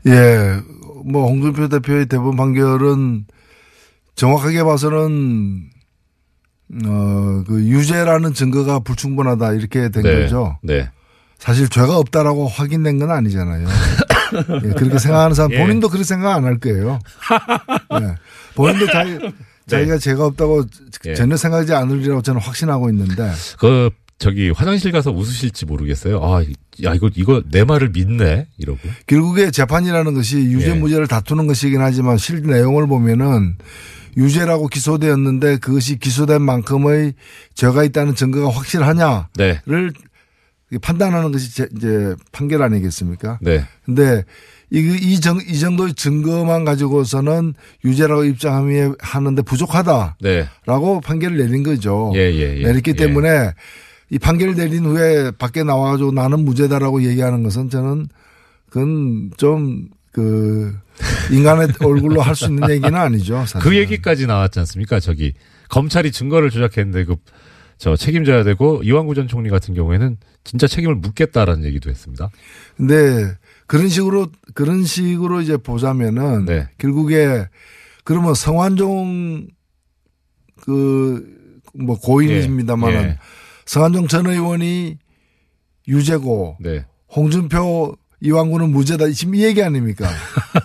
예. 0.06 0.60
뭐 1.06 1.28
홍준표 1.28 1.70
대표의 1.70 2.08
대법원 2.08 2.36
판결은 2.36 3.26
정확하게 4.16 4.64
봐서는 4.64 5.70
어, 6.86 7.44
그 7.48 7.64
유죄라는 7.64 8.34
증거가 8.34 8.80
불충분하다 8.80 9.54
이렇게 9.54 9.90
된 9.90 10.04
네. 10.04 10.22
거죠. 10.22 10.58
네. 10.62 10.90
사실 11.38 11.70
죄가 11.70 11.98
없다라고 11.98 12.48
확인된 12.48 13.00
건 13.00 13.12
아니잖아요. 13.12 13.68
예, 14.64 14.70
그렇게 14.74 14.98
생각하는 15.00 15.34
사람 15.36 15.52
예. 15.54 15.60
본인도 15.60 15.90
그렇게 15.90 16.04
생각 16.04 16.34
안 16.36 16.44
할 16.46 16.58
거예요. 16.60 17.00
예. 18.02 18.16
본인도 18.56 18.88
자기, 18.88 19.18
자기가 19.68 19.98
죄가 19.98 20.26
없다고 20.26 20.64
네. 21.04 21.12
예. 21.12 21.16
전혀 21.16 21.36
생각하지 21.38 21.74
않으리라고 21.74 22.22
저는 22.22 22.42
확신하고 22.42 22.90
있는데 22.90 23.32
그 23.60 23.90
저기 24.20 24.50
화장실 24.50 24.92
가서 24.92 25.12
웃으실지 25.12 25.66
모르겠어요. 25.66 26.20
아, 26.24 26.42
야 26.84 26.94
이거 26.96 27.10
이거 27.16 27.44
내 27.52 27.64
말을 27.64 27.90
믿네 27.90 28.48
이러고. 28.58 28.80
결국에 29.06 29.52
재판이라는 29.52 30.14
것이 30.16 30.38
유죄 30.38 30.72
예. 30.72 30.74
무죄를 30.74 31.08
다투는 31.08 31.46
것이긴 31.48 31.82
하지만 31.82 32.18
실 32.18 32.42
내용을 32.42 32.88
보면은 32.88 33.58
유죄라고 34.16 34.68
기소되었는데 34.70 35.58
그것이 35.58 36.00
기소된 36.00 36.42
만큼의 36.42 37.14
죄가 37.54 37.84
있다는 37.84 38.16
증거가 38.16 38.50
확실하냐를 38.50 39.26
네. 39.38 39.62
판단하는 40.82 41.32
것이 41.32 41.54
제- 41.56 41.70
이제 41.76 42.16
판결 42.32 42.62
아니겠습니까? 42.62 43.40
네. 43.42 43.64
근데 43.86 44.24
이, 44.70 44.80
이, 44.80 45.20
정, 45.22 45.40
이 45.48 45.60
정도의 45.60 45.94
증거만 45.94 46.66
가지고서는 46.66 47.54
유죄라고 47.86 48.26
입장하는데 48.26 49.42
부족하다라고 49.44 50.16
네. 50.22 50.48
판결을 51.04 51.38
내린 51.38 51.64
거죠. 51.64 52.12
예, 52.16 52.20
예, 52.34 52.58
예. 52.60 52.64
내렸기 52.64 52.92
예. 52.92 52.96
때문에 52.96 53.54
이 54.10 54.20
판결을 54.20 54.56
내린 54.56 54.84
후에 54.86 55.32
밖에 55.32 55.64
나와가지고 55.64 56.12
나는 56.12 56.44
무죄다라고 56.44 57.04
얘기하는 57.04 57.44
것은 57.44 57.70
저는 57.70 58.08
그건 58.70 59.32
좀 59.38 59.88
그 60.12 60.76
인간의 61.32 61.68
얼굴로 61.80 62.22
할 62.22 62.34
수 62.34 62.46
있는 62.46 62.68
얘기는 62.72 62.96
아니죠. 62.96 63.42
사실은. 63.46 63.62
그 63.62 63.78
얘기까지 63.78 64.26
나왔지 64.26 64.58
않습니까? 64.62 65.00
저기 65.00 65.34
검찰이 65.70 66.12
증거를 66.12 66.50
조작했는데 66.50 67.06
그 67.06 67.18
저 67.78 67.96
책임져야 67.96 68.44
되고 68.44 68.82
이왕구 68.84 69.16
전 69.16 69.28
총리 69.28 69.50
같은 69.50 69.74
경우에는 69.74 70.18
진짜 70.44 70.68
책임을 70.68 70.96
묻겠다라는 70.96 71.64
얘기도 71.66 71.90
했습니다. 71.90 72.30
근데 72.76 73.36
그런 73.68 73.90
식으로 73.90 74.30
그런 74.54 74.84
식으로 74.84 75.42
이제 75.42 75.58
보자면은 75.58 76.46
네. 76.46 76.68
결국에 76.78 77.48
그러면 78.04 78.34
성완종 78.34 79.48
그 80.62 81.38
뭐 81.78 82.00
고인이십니다만은 82.00 83.02
예. 83.02 83.20
성완종 83.66 84.08
전 84.08 84.26
의원이 84.28 84.98
유죄고 85.88 86.58
네. 86.60 86.86
홍준표 87.16 87.96
이왕구는 88.20 88.72
무죄다 88.72 89.10
지금 89.12 89.36
이 89.36 89.44
얘기 89.44 89.62
아닙니까? 89.62 90.10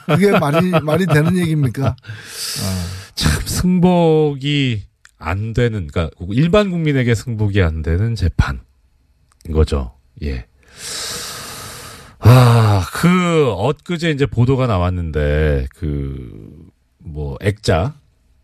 그게 0.06 0.30
말이 0.38 0.70
말이 0.82 1.06
되는 1.06 1.36
얘기입니까? 1.36 1.94
참 3.14 3.42
승복이 3.44 4.84
안 5.22 5.54
되는 5.54 5.86
그러니까 5.86 6.10
일반 6.30 6.70
국민에게 6.70 7.14
승복이 7.14 7.62
안 7.62 7.82
되는 7.82 8.14
재판인 8.14 8.60
거죠. 9.52 9.94
예. 10.22 10.46
아, 12.18 12.86
그 12.92 13.50
엊그제 13.50 14.10
이제 14.10 14.26
보도가 14.26 14.66
나왔는데 14.66 15.66
그 15.76 16.72
뭐 17.04 17.36
액자 17.40 17.94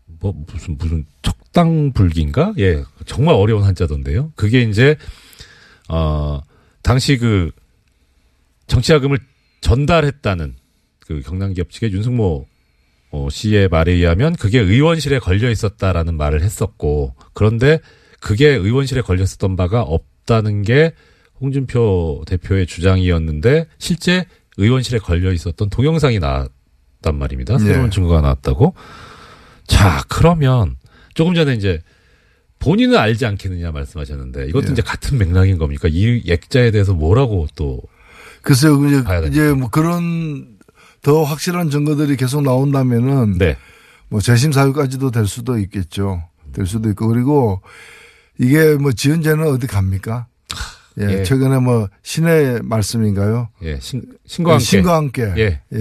뭐 0.05 0.33
무슨 0.47 0.77
무슨 0.77 1.05
척당불기인가? 1.21 2.53
예. 2.59 2.83
정말 3.05 3.35
어려운 3.35 3.63
한자던데요. 3.63 4.33
그게 4.35 4.61
이제 4.61 4.97
어 5.87 6.41
당시 6.81 7.17
그 7.17 7.51
정치자금을 8.67 9.19
전달했다는 9.61 10.55
그 10.99 11.21
경남기업 11.21 11.71
측의 11.71 11.91
윤승모 11.91 12.47
어, 13.11 13.27
씨의 13.29 13.69
말에 13.69 13.93
의하면 13.93 14.35
그게 14.35 14.59
의원실에 14.59 15.19
걸려 15.19 15.49
있었다라는 15.49 16.15
말을 16.15 16.41
했었고 16.41 17.15
그런데 17.33 17.79
그게 18.19 18.49
의원실에 18.49 19.01
걸려 19.01 19.23
있었던 19.23 19.55
바가 19.55 19.81
없다는 19.81 20.61
게 20.61 20.93
홍준표 21.41 22.23
대표의 22.27 22.67
주장이었는데 22.67 23.67
실제 23.77 24.25
의원실에 24.57 24.99
걸려 24.99 25.31
있었던 25.31 25.69
동영상이 25.69 26.19
나왔단 26.19 27.17
말입니다. 27.17 27.57
새로운 27.57 27.87
예. 27.87 27.89
증거가 27.89 28.21
나왔다고. 28.21 28.75
자, 29.65 30.03
그러면 30.09 30.75
조금 31.13 31.33
전에 31.33 31.53
이제 31.53 31.79
본인은 32.59 32.97
알지 32.97 33.25
않겠느냐 33.25 33.71
말씀하셨는데 33.71 34.47
이것도 34.49 34.67
예. 34.67 34.71
이제 34.73 34.81
같은 34.81 35.17
맥락인 35.17 35.57
겁니까? 35.57 35.87
이 35.89 36.21
액자에 36.27 36.71
대해서 36.71 36.93
뭐라고 36.93 37.47
또 37.55 37.81
글쎄요, 38.41 38.85
이제. 38.85 39.03
이제 39.29 39.53
뭐 39.53 39.69
그런 39.69 40.58
더 41.01 41.23
확실한 41.23 41.69
증거들이 41.69 42.17
계속 42.17 42.41
나온다면은 42.41 43.37
네. 43.37 43.55
뭐 44.09 44.19
재심 44.21 44.51
사유까지도 44.51 45.11
될 45.11 45.27
수도 45.27 45.57
있겠죠. 45.57 46.23
될 46.53 46.65
수도 46.65 46.89
있고 46.89 47.07
그리고 47.07 47.61
이게 48.37 48.75
뭐 48.75 48.91
지은재는 48.91 49.47
어디 49.47 49.67
갑니까? 49.67 50.27
예, 50.99 51.19
예. 51.19 51.23
최근에 51.23 51.59
뭐 51.59 51.87
신의 52.03 52.61
말씀인가요? 52.63 53.49
예, 53.61 53.79
신, 53.79 54.03
신과 54.25 54.53
함께. 54.53 54.65
신과 54.65 54.95
함께. 54.95 55.33
예. 55.37 55.61
예. 55.73 55.79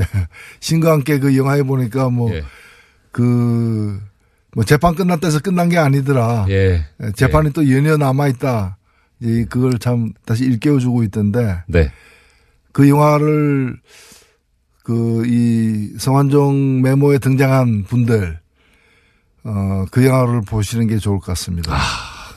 신과 0.60 0.92
함께 0.92 1.18
그 1.18 1.36
영화에 1.36 1.62
보니까 1.62 2.08
뭐, 2.08 2.32
예. 2.32 2.44
그, 3.10 4.00
뭐 4.54 4.64
재판 4.64 4.94
끝났다 4.94 5.26
해서 5.26 5.40
끝난 5.40 5.68
게 5.68 5.78
아니더라. 5.78 6.46
예. 6.50 6.86
예, 7.02 7.12
재판이 7.16 7.52
또 7.52 7.68
연이어 7.68 7.96
남아있다. 7.96 8.76
이 9.20 9.44
그걸 9.48 9.78
참 9.78 10.12
다시 10.24 10.44
일깨워주고 10.44 11.02
있던데. 11.04 11.62
네. 11.66 11.90
그 12.72 12.88
영화를 12.88 13.76
그 14.88 15.26
이 15.26 15.98
성환종 15.98 16.80
메모에 16.80 17.18
등장한 17.18 17.84
분들, 17.84 18.40
어, 19.44 19.84
그 19.90 20.06
영화를 20.06 20.40
보시는 20.40 20.86
게 20.86 20.96
좋을 20.96 21.18
것 21.18 21.26
같습니다. 21.26 21.76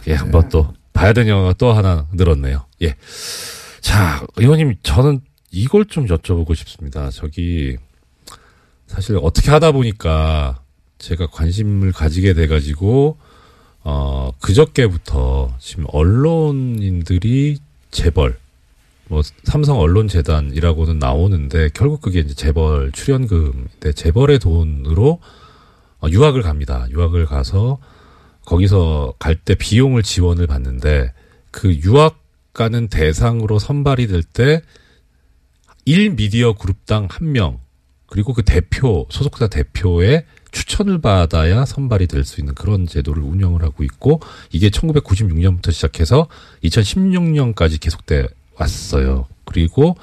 예, 0.07 0.15
한번 0.15 0.49
또 0.49 0.73
봐야 0.91 1.13
되는 1.13 1.29
영화가 1.29 1.53
또 1.53 1.71
하나 1.71 2.07
늘었네요. 2.11 2.65
예. 2.81 2.95
자, 3.79 4.25
의원님, 4.35 4.75
저는 4.83 5.21
이걸 5.49 5.85
좀 5.85 6.07
여쭤보고 6.07 6.53
싶습니다. 6.55 7.09
저기, 7.09 7.77
사실 8.85 9.17
어떻게 9.21 9.49
하다 9.49 9.71
보니까 9.71 10.61
제가 10.97 11.27
관심을 11.27 11.93
가지게 11.93 12.33
돼 12.33 12.47
가지고, 12.47 13.17
어, 13.83 14.31
그저께부터 14.41 15.55
지금 15.57 15.85
언론인들이 15.87 17.59
재벌, 17.91 18.37
뭐, 19.11 19.21
삼성 19.43 19.77
언론재단이라고는 19.79 20.97
나오는데, 20.97 21.69
결국 21.73 22.01
그게 22.01 22.21
이제 22.21 22.33
재벌 22.33 22.91
출연금인데, 22.93 23.91
재벌의 23.93 24.39
돈으로 24.39 25.19
어, 25.99 26.07
유학을 26.09 26.41
갑니다. 26.41 26.87
유학을 26.89 27.25
가서 27.25 27.77
거기서 28.45 29.13
갈 29.19 29.35
때 29.35 29.53
비용을 29.55 30.01
지원을 30.01 30.47
받는데 30.47 31.13
그 31.51 31.73
유학 31.75 32.19
가는 32.53 32.87
대상으로 32.87 33.59
선발이 33.59 34.07
될때 34.07 34.61
1미디어 35.87 36.57
그룹당 36.57 37.07
한 37.11 37.31
명 37.31 37.59
그리고 38.07 38.33
그 38.33 38.41
대표 38.43 39.05
소속사 39.09 39.47
대표의 39.47 40.25
추천을 40.51 40.99
받아야 40.99 41.65
선발이 41.65 42.07
될 42.07 42.25
수 42.25 42.41
있는 42.41 42.55
그런 42.55 42.87
제도를 42.87 43.21
운영을 43.23 43.61
하고 43.61 43.83
있고 43.83 44.19
이게 44.51 44.69
1996년부터 44.69 45.71
시작해서 45.71 46.27
2016년까지 46.63 47.79
계속돼 47.79 48.25
왔어요. 48.55 49.27
그리고 49.45 49.95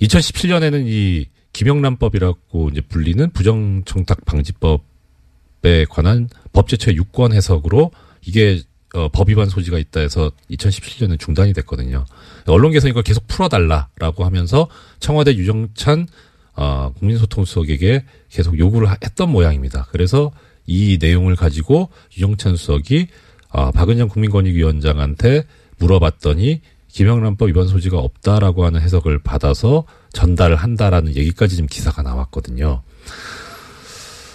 2017년에는 0.00 0.86
이 0.86 1.26
김영란법이라고 1.52 2.70
이제 2.70 2.80
불리는 2.80 3.30
부정청탁 3.30 4.24
방지법에 4.24 5.84
관한 5.88 6.28
법제처 6.52 6.92
유권 6.92 7.32
해석으로 7.32 7.90
이게 8.26 8.62
어, 8.94 9.08
법 9.08 9.30
위반 9.30 9.48
소지가 9.48 9.78
있다 9.78 10.00
해서 10.00 10.30
2017년에 10.50 11.18
중단이 11.18 11.54
됐거든요. 11.54 12.04
언론계에서 12.46 12.88
이걸 12.88 13.02
계속 13.02 13.26
풀어달라라고 13.26 14.24
하면서 14.24 14.68
청와대 15.00 15.34
유정찬 15.34 16.06
어, 16.54 16.92
국민소통수석에게 16.98 18.04
계속 18.28 18.58
요구를 18.58 18.90
하- 18.90 18.98
했던 19.02 19.30
모양입니다. 19.30 19.86
그래서 19.90 20.30
이 20.66 20.98
내용을 21.00 21.36
가지고 21.36 21.88
유정찬 22.16 22.56
수석이 22.56 23.06
어, 23.48 23.70
박은정 23.72 24.08
국민권익위원장한테 24.08 25.44
물어봤더니 25.78 26.60
김영란법 26.92 27.48
위반 27.48 27.66
소지가 27.66 27.98
없다라고 27.98 28.64
하는 28.64 28.80
해석을 28.80 29.18
받아서 29.22 29.84
전달을 30.12 30.56
한다라는 30.56 31.16
얘기까지 31.16 31.56
지금 31.56 31.66
기사가 31.68 32.02
나왔거든요. 32.02 32.82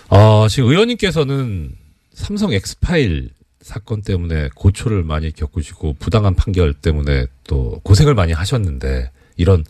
어, 0.09 0.47
지금 0.49 0.69
의원님께서는 0.69 1.71
삼성 2.13 2.51
엑스파일 2.53 3.29
사건 3.61 4.01
때문에 4.01 4.49
고초를 4.55 5.03
많이 5.03 5.31
겪으시고 5.31 5.97
부당한 5.99 6.33
판결 6.35 6.73
때문에 6.73 7.27
또 7.43 7.79
고생을 7.83 8.15
많이 8.15 8.31
하셨는데 8.33 9.11
이런 9.35 9.63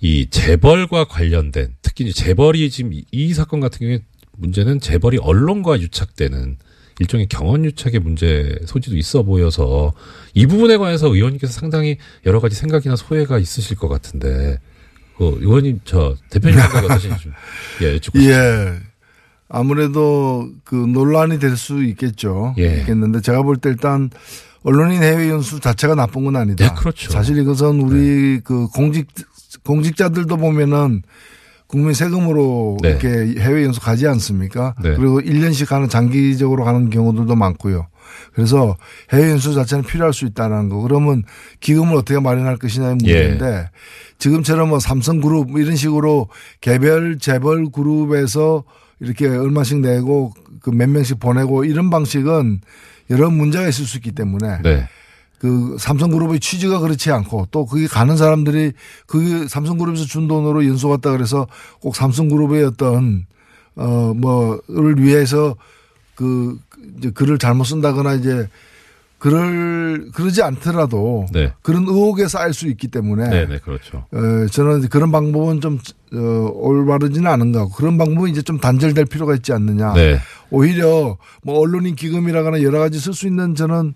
이 0.00 0.26
재벌과 0.28 1.04
관련된 1.04 1.74
특히 1.82 2.12
재벌이 2.12 2.68
지금 2.70 2.92
이- 2.92 3.04
이 3.10 3.32
사건 3.32 3.60
같은 3.60 3.78
경우에 3.78 4.00
문제는 4.36 4.80
재벌이 4.80 5.18
언론과 5.18 5.80
유착되는 5.80 6.58
일종의 7.00 7.26
경원 7.28 7.64
유착의 7.64 8.00
문제 8.00 8.58
소지도 8.66 8.96
있어 8.96 9.22
보여서 9.22 9.92
이 10.34 10.46
부분에 10.46 10.76
관해서 10.76 11.08
의원님께서 11.08 11.52
상당히 11.52 11.96
여러 12.26 12.40
가지 12.40 12.56
생각이나 12.56 12.96
소회가 12.96 13.38
있으실 13.38 13.76
것 13.76 13.88
같은데 13.88 14.58
그 15.16 15.38
의원님 15.40 15.80
저 15.84 16.16
대표님 16.30 16.58
생각이 16.58 16.86
어떠신지 16.86 17.22
좀 17.22 17.32
예, 17.82 17.94
여쭙고 17.94 18.18
싶습니다. 18.18 18.74
예. 18.74 18.78
아무래도 19.48 20.50
그 20.64 20.74
논란이 20.74 21.38
될 21.38 21.56
수 21.56 21.82
있겠죠. 21.84 22.54
예. 22.58 22.80
있겠는데 22.80 23.20
제가 23.20 23.42
볼 23.42 23.56
때 23.56 23.70
일단 23.70 24.10
언론인 24.62 25.02
해외 25.02 25.30
연수 25.30 25.60
자체가 25.60 25.94
나쁜 25.94 26.24
건 26.24 26.36
아니다. 26.36 26.68
네, 26.68 26.74
그렇죠. 26.76 27.10
사실 27.10 27.38
이것은 27.38 27.80
우리 27.80 28.40
그 28.44 28.66
공직 28.68 29.06
공직자들도 29.64 30.36
보면은 30.36 31.02
국민 31.68 31.92
세금으로 31.94 32.78
네. 32.82 32.90
이렇게 32.90 33.08
해외 33.40 33.64
연수 33.64 33.80
가지 33.80 34.06
않습니까? 34.08 34.74
네. 34.82 34.94
그리고 34.96 35.20
1년씩 35.20 35.68
가는 35.68 35.88
장기적으로 35.88 36.64
가는 36.64 36.90
경우들도 36.90 37.34
많고요. 37.36 37.86
그래서 38.34 38.76
해외 39.12 39.30
연수 39.30 39.54
자체는 39.54 39.84
필요할 39.84 40.12
수 40.14 40.24
있다는 40.24 40.70
거. 40.70 40.80
그러면 40.80 41.24
기금을 41.60 41.94
어떻게 41.94 42.18
마련할 42.18 42.56
것이냐의 42.56 42.96
문제인데 42.96 43.46
예. 43.46 43.70
지금처럼 44.18 44.70
뭐 44.70 44.78
삼성그룹 44.80 45.50
뭐 45.50 45.60
이런 45.60 45.76
식으로 45.76 46.28
개별 46.60 47.18
재벌 47.18 47.70
그룹에서 47.70 48.64
이렇게 49.00 49.28
얼마씩 49.28 49.80
내고 49.80 50.32
그 50.60 50.70
몇 50.70 50.88
명씩 50.88 51.20
보내고 51.20 51.64
이런 51.64 51.90
방식은 51.90 52.60
여러 53.10 53.30
문제가 53.30 53.68
있을 53.68 53.84
수 53.84 53.98
있기 53.98 54.12
때문에 54.12 54.60
네. 54.62 54.88
그 55.38 55.76
삼성그룹의 55.78 56.40
취지가 56.40 56.80
그렇지 56.80 57.12
않고 57.12 57.48
또 57.50 57.64
거기 57.64 57.86
가는 57.86 58.16
사람들이 58.16 58.72
그 59.06 59.46
삼성그룹에서 59.48 60.04
준 60.04 60.26
돈으로 60.26 60.66
연수 60.66 60.88
갔다 60.88 61.12
그래서 61.12 61.46
꼭 61.80 61.94
삼성그룹의 61.94 62.64
어떤 62.64 63.26
어 63.76 64.12
뭐를 64.14 64.98
위해서 64.98 65.54
그 66.16 66.58
이제 66.98 67.10
글을 67.10 67.38
잘못 67.38 67.64
쓴다거나 67.64 68.14
이제 68.14 68.48
그럴 69.18 70.10
그러지 70.12 70.42
않더라도 70.42 71.26
네. 71.32 71.52
그런 71.62 71.82
의혹에 71.82 72.28
쌓일 72.28 72.54
수 72.54 72.68
있기 72.68 72.88
때문에 72.88 73.28
네, 73.28 73.46
네, 73.46 73.58
그렇죠. 73.58 74.04
어, 74.12 74.46
저는 74.50 74.88
그런 74.88 75.10
방법은 75.10 75.60
좀 75.60 75.80
어, 76.14 76.50
올바르지는 76.54 77.28
않은 77.28 77.52
것 77.52 77.60
같고 77.60 77.74
그런 77.74 77.98
방법은 77.98 78.30
이제 78.30 78.42
좀 78.42 78.58
단절될 78.58 79.06
필요가 79.06 79.34
있지 79.34 79.52
않느냐. 79.52 79.92
네. 79.94 80.18
오히려 80.50 81.18
뭐 81.42 81.58
언론인 81.58 81.96
기금이라거나 81.96 82.62
여러 82.62 82.78
가지 82.78 83.00
쓸 83.00 83.12
수 83.12 83.26
있는 83.26 83.56
저는 83.56 83.94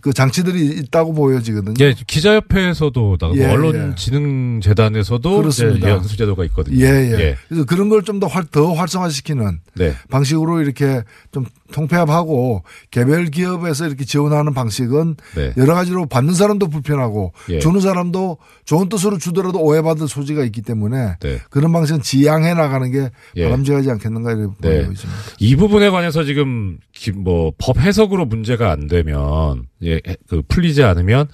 그 0.00 0.12
장치들이 0.12 0.78
있다고 0.78 1.12
보여지거든요. 1.12 1.74
예, 1.80 1.94
기자협회에서도 2.06 3.18
예, 3.36 3.46
언론진흥재단에서도 3.46 5.36
그렇습니다. 5.36 5.78
이제 5.78 5.88
연수 5.90 6.16
제도가 6.16 6.44
있거든요. 6.46 6.82
예, 6.82 7.12
예. 7.12 7.36
그래서 7.48 7.64
그런 7.64 7.88
걸 7.90 8.02
좀더더 8.02 8.72
활성화시키는 8.72 9.60
네. 9.74 9.94
방식으로 10.08 10.62
이렇게 10.62 11.02
좀 11.30 11.44
통폐합하고 11.72 12.62
개별 12.90 13.26
기업에서 13.26 13.86
이렇게 13.86 14.04
지원하는 14.04 14.54
방식은 14.54 15.16
네. 15.34 15.52
여러 15.56 15.74
가지로 15.74 16.06
받는 16.06 16.34
사람도 16.34 16.68
불편하고 16.68 17.32
예. 17.48 17.58
주는 17.58 17.80
사람도 17.80 18.38
좋은 18.64 18.88
뜻으로 18.88 19.18
주더라도 19.18 19.60
오해받을 19.60 20.06
소지가 20.06 20.44
있기 20.44 20.62
때문에 20.62 21.16
네. 21.20 21.38
그런 21.50 21.72
방식은 21.72 22.02
지양해 22.02 22.54
나가는 22.54 22.88
게 22.92 23.10
예. 23.36 23.44
바람직하지 23.44 23.90
않겠는가 23.90 24.32
이렇게 24.32 24.54
네. 24.60 24.84
보여집니다. 24.84 25.20
이 25.40 25.56
부분에 25.56 25.90
관해서 25.90 26.22
지금 26.22 26.78
뭐 27.16 27.52
법 27.58 27.78
해석으로 27.78 28.26
문제가 28.26 28.70
안 28.70 28.86
되면 28.86 29.66
예, 29.82 30.00
그 30.28 30.42
풀리지 30.46 30.82
않으면 30.82 31.28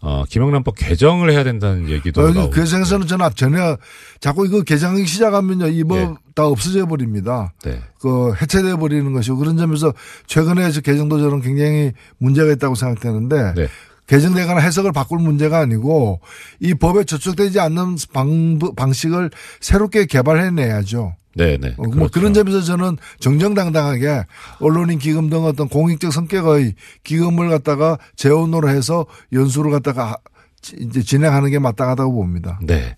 어, 0.00 0.24
김영란법 0.28 0.76
개정을 0.76 1.30
해야 1.32 1.42
된다는 1.42 1.88
얘기도 1.88 2.20
어, 2.20 2.30
나오고. 2.30 2.50
그 2.50 2.66
생각에는 2.66 3.06
저는 3.06 3.30
전혀 3.34 3.76
자꾸 4.20 4.46
이거 4.46 4.62
개정하기 4.62 5.06
시작하면요 5.06 5.66
이법다 5.68 6.46
없어져 6.46 6.86
버립니다. 6.86 7.52
네. 7.64 7.80
그 8.00 8.32
해체돼 8.40 8.76
버리는 8.76 9.12
것이고 9.12 9.36
그런 9.36 9.56
점에서 9.56 9.92
최근에 10.26 10.70
저 10.70 10.80
개정도 10.80 11.18
저는 11.18 11.40
굉장히 11.40 11.92
문제가 12.18 12.52
있다고 12.52 12.76
생각되는데 12.76 13.54
네. 13.54 13.68
개정되거나 14.06 14.60
해석을 14.60 14.92
바꿀 14.92 15.18
문제가 15.18 15.58
아니고 15.58 16.20
이 16.60 16.74
법에 16.74 17.04
저촉되지 17.04 17.60
않는 17.60 17.96
방, 18.12 18.58
방식을 18.74 19.30
새롭게 19.60 20.06
개발해내야죠. 20.06 21.14
네, 21.34 21.56
네. 21.56 21.74
어, 21.76 21.82
뭐 21.82 21.90
그렇죠. 21.90 22.10
그런 22.12 22.34
점에서 22.34 22.62
저는 22.62 22.96
정정당당하게 23.20 24.24
언론인 24.60 24.98
기금 24.98 25.30
등 25.30 25.44
어떤 25.44 25.68
공익적 25.68 26.12
성격의 26.12 26.74
기금을 27.04 27.48
갖다가 27.48 27.98
재원으로 28.16 28.68
해서 28.68 29.06
연수를 29.32 29.70
갖다가 29.70 30.16
이제 30.80 31.02
진행하는 31.02 31.50
게 31.50 31.58
마땅하다고 31.58 32.12
봅니다. 32.12 32.58
네. 32.62 32.96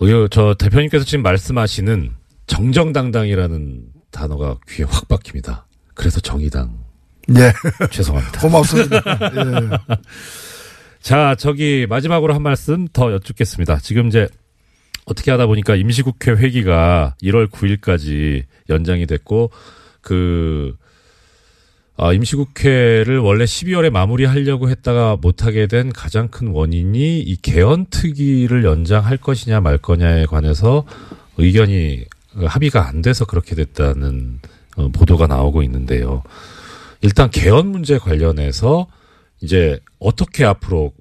의료 0.00 0.28
저 0.28 0.54
대표님께서 0.54 1.04
지금 1.04 1.22
말씀하시는 1.22 2.12
정정당당이라는 2.46 3.82
단어가 4.10 4.56
귀에 4.68 4.86
확 4.88 5.08
박힙니다. 5.08 5.66
그래서 5.94 6.20
정의당. 6.20 6.78
예. 7.36 7.52
죄송합니다. 7.90 8.40
고맙습니다. 8.40 8.96
예. 8.96 9.94
자, 11.00 11.34
저기 11.38 11.86
마지막으로 11.88 12.34
한 12.34 12.42
말씀 12.42 12.88
더 12.92 13.12
여쭙겠습니다. 13.12 13.78
지금 13.78 14.08
이제 14.08 14.28
어떻게 15.04 15.30
하다 15.30 15.46
보니까 15.46 15.76
임시국회 15.76 16.32
회기가 16.32 17.14
1월 17.22 17.50
9일까지 17.50 18.44
연장이 18.70 19.06
됐고 19.06 19.50
그 20.00 20.76
어, 21.96 22.12
임시국회를 22.12 23.18
원래 23.18 23.44
12월에 23.44 23.90
마무리하려고 23.90 24.68
했다가 24.68 25.16
못하게 25.20 25.68
된 25.68 25.92
가장 25.92 26.28
큰 26.28 26.48
원인이 26.48 27.20
이 27.20 27.36
개헌특위를 27.36 28.64
연장할 28.64 29.16
것이냐 29.18 29.60
말 29.60 29.78
거냐에 29.78 30.26
관해서 30.26 30.84
의견이 31.36 32.04
합의가 32.34 32.88
안 32.88 33.00
돼서 33.00 33.24
그렇게 33.24 33.54
됐다는 33.54 34.40
어, 34.76 34.88
보도가 34.88 35.28
나오고 35.28 35.62
있는데요. 35.62 36.24
일단 37.00 37.30
개헌 37.30 37.68
문제 37.68 37.98
관련해서 37.98 38.88
이제 39.40 39.78
어떻게 40.00 40.44
앞으로 40.44 40.92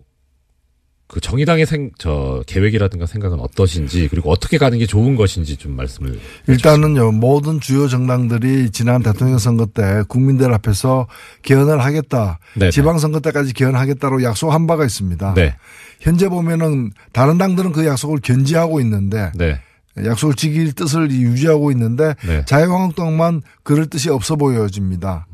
그 1.13 1.21
정의당의 1.21 1.67
생, 1.67 1.91
저, 1.99 2.41
계획이라든가 2.47 3.05
생각은 3.05 3.39
어떠신지, 3.39 4.07
그리고 4.07 4.31
어떻게 4.31 4.57
가는 4.57 4.79
게 4.79 4.87
좋은 4.87 5.15
것인지 5.15 5.57
좀 5.57 5.75
말씀을. 5.75 6.19
일단은요, 6.47 7.11
모든 7.11 7.59
주요 7.59 7.87
정당들이 7.87 8.71
지난 8.71 9.03
대통령 9.03 9.37
선거 9.37 9.67
때 9.67 10.01
국민들 10.07 10.51
앞에서 10.51 11.05
개헌을 11.43 11.85
하겠다. 11.85 12.39
네네. 12.55 12.71
지방선거 12.71 13.19
때까지 13.19 13.53
개헌하겠다로 13.53 14.23
약속한 14.23 14.65
바가 14.65 14.85
있습니다. 14.85 15.35
네. 15.35 15.55
현재 15.99 16.29
보면은 16.29 16.89
다른 17.11 17.37
당들은 17.37 17.73
그 17.73 17.85
약속을 17.85 18.17
견지하고 18.23 18.81
있는데. 18.81 19.31
네. 19.35 19.59
약속을 20.03 20.33
지킬 20.33 20.73
뜻을 20.73 21.11
유지하고 21.11 21.69
있는데 21.69 22.15
네. 22.25 22.43
자유한국당만 22.45 23.43
그럴 23.61 23.85
뜻이 23.85 24.09
없어 24.09 24.35
보여집니다. 24.35 25.27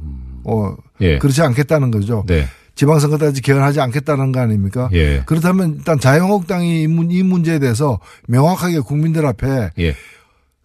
어, 0.43 0.75
예. 0.99 1.17
그렇지 1.19 1.41
않겠다는 1.41 1.89
거죠. 1.89 2.25
네. 2.27 2.45
지방선거 2.79 3.17
때까지 3.17 3.41
개헌하지 3.41 3.81
않겠다는 3.81 4.31
거 4.31 4.39
아닙니까? 4.39 4.87
예. 4.93 5.21
그렇다면 5.25 5.75
일단 5.79 5.99
자유한국당이 5.99 6.83
이, 6.83 6.87
문, 6.87 7.11
이 7.11 7.23
문제에 7.23 7.59
대해서 7.59 7.99
명확하게 8.29 8.79
국민들 8.79 9.25
앞에 9.25 9.71
예. 9.79 9.95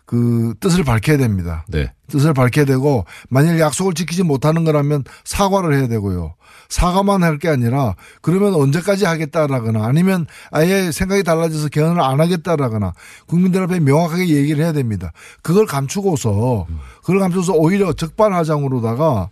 그 0.06 0.54
뜻을 0.60 0.84
밝혀야 0.84 1.16
됩니다. 1.16 1.64
네. 1.66 1.92
뜻을 2.08 2.32
밝혀야 2.32 2.66
되고 2.66 3.04
만일 3.30 3.58
약속을 3.58 3.94
지키지 3.94 4.22
못하는 4.22 4.62
거라면 4.62 5.02
사과를 5.24 5.74
해야 5.74 5.88
되고요. 5.88 6.36
사과만 6.68 7.24
할 7.24 7.38
게 7.38 7.48
아니라 7.48 7.96
그러면 8.22 8.54
언제까지 8.54 9.06
하겠다라거나 9.06 9.84
아니면 9.84 10.26
아예 10.52 10.92
생각이 10.92 11.24
달라져서 11.24 11.68
개헌을 11.70 12.00
안 12.00 12.20
하겠다라거나 12.20 12.92
국민들 13.26 13.60
앞에 13.64 13.80
명확하게 13.80 14.28
얘기를 14.28 14.62
해야 14.62 14.72
됩니다. 14.72 15.10
그걸 15.42 15.66
감추고서 15.66 16.68
그걸 17.00 17.18
감추고서 17.18 17.54
오히려 17.54 17.92
적반하장으로다가 17.92 19.30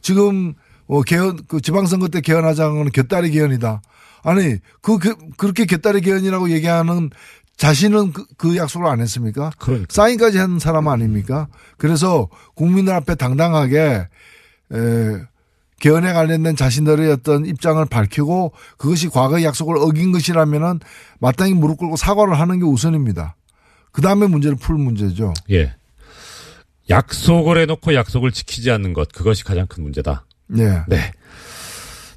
지금 0.00 0.54
어 0.92 1.00
개헌 1.00 1.38
그 1.48 1.62
지방선거 1.62 2.08
때 2.08 2.20
개헌하자는 2.20 2.90
곁다리 2.90 3.30
개헌이다. 3.30 3.80
아니 4.24 4.58
그, 4.82 4.98
그 4.98 5.16
그렇게 5.38 5.64
곁다리 5.64 6.02
개헌이라고 6.02 6.50
얘기하는 6.50 7.08
자신은 7.56 8.12
그, 8.12 8.26
그 8.36 8.56
약속을 8.58 8.86
안 8.86 9.00
했습니까? 9.00 9.52
그러니까. 9.58 9.86
사인까지 9.88 10.36
한 10.36 10.58
사람 10.58 10.88
아닙니까? 10.88 11.48
그래서 11.78 12.28
국민들 12.54 12.92
앞에 12.92 13.14
당당하게 13.14 13.78
에, 13.78 14.78
개헌에 15.80 16.12
관련된 16.12 16.56
자신들의 16.56 17.10
어떤 17.10 17.46
입장을 17.46 17.82
밝히고 17.86 18.52
그것이 18.76 19.08
과거의 19.08 19.44
약속을 19.44 19.78
어긴 19.78 20.12
것이라면은 20.12 20.80
마땅히 21.20 21.54
무릎 21.54 21.78
꿇고 21.78 21.96
사과를 21.96 22.38
하는 22.38 22.58
게 22.58 22.66
우선입니다. 22.66 23.36
그 23.92 24.02
다음에 24.02 24.26
문제를 24.26 24.58
풀 24.58 24.76
문제죠. 24.76 25.32
예. 25.52 25.74
약속을 26.90 27.56
해놓고 27.58 27.94
약속을 27.94 28.32
지키지 28.32 28.70
않는 28.70 28.92
것, 28.92 29.10
그것이 29.10 29.42
가장 29.42 29.66
큰 29.66 29.84
문제다. 29.84 30.26
예. 30.56 30.82
네. 30.88 31.12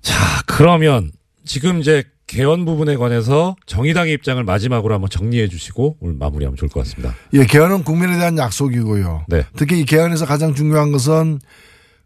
자, 0.02 0.16
그러면 0.46 1.12
지금 1.46 1.80
이제 1.80 2.04
개헌 2.28 2.66
부분에 2.66 2.96
관해서 2.96 3.56
정의당의 3.66 4.14
입장을 4.14 4.44
마지막으로 4.44 4.94
한번 4.94 5.10
정리해 5.10 5.48
주시고 5.48 5.98
오늘 6.00 6.16
마무리하면 6.16 6.58
좋을 6.58 6.70
것 6.70 6.82
같습니다. 6.82 7.16
예, 7.34 7.46
개헌은 7.46 7.84
국민에 7.84 8.18
대한 8.18 8.38
약속이고요. 8.38 9.26
네. 9.28 9.44
특히 9.56 9.80
이 9.80 9.86
개헌에서 9.86 10.26
가장 10.26 10.54
중요한 10.56 10.92
것은 10.92 11.40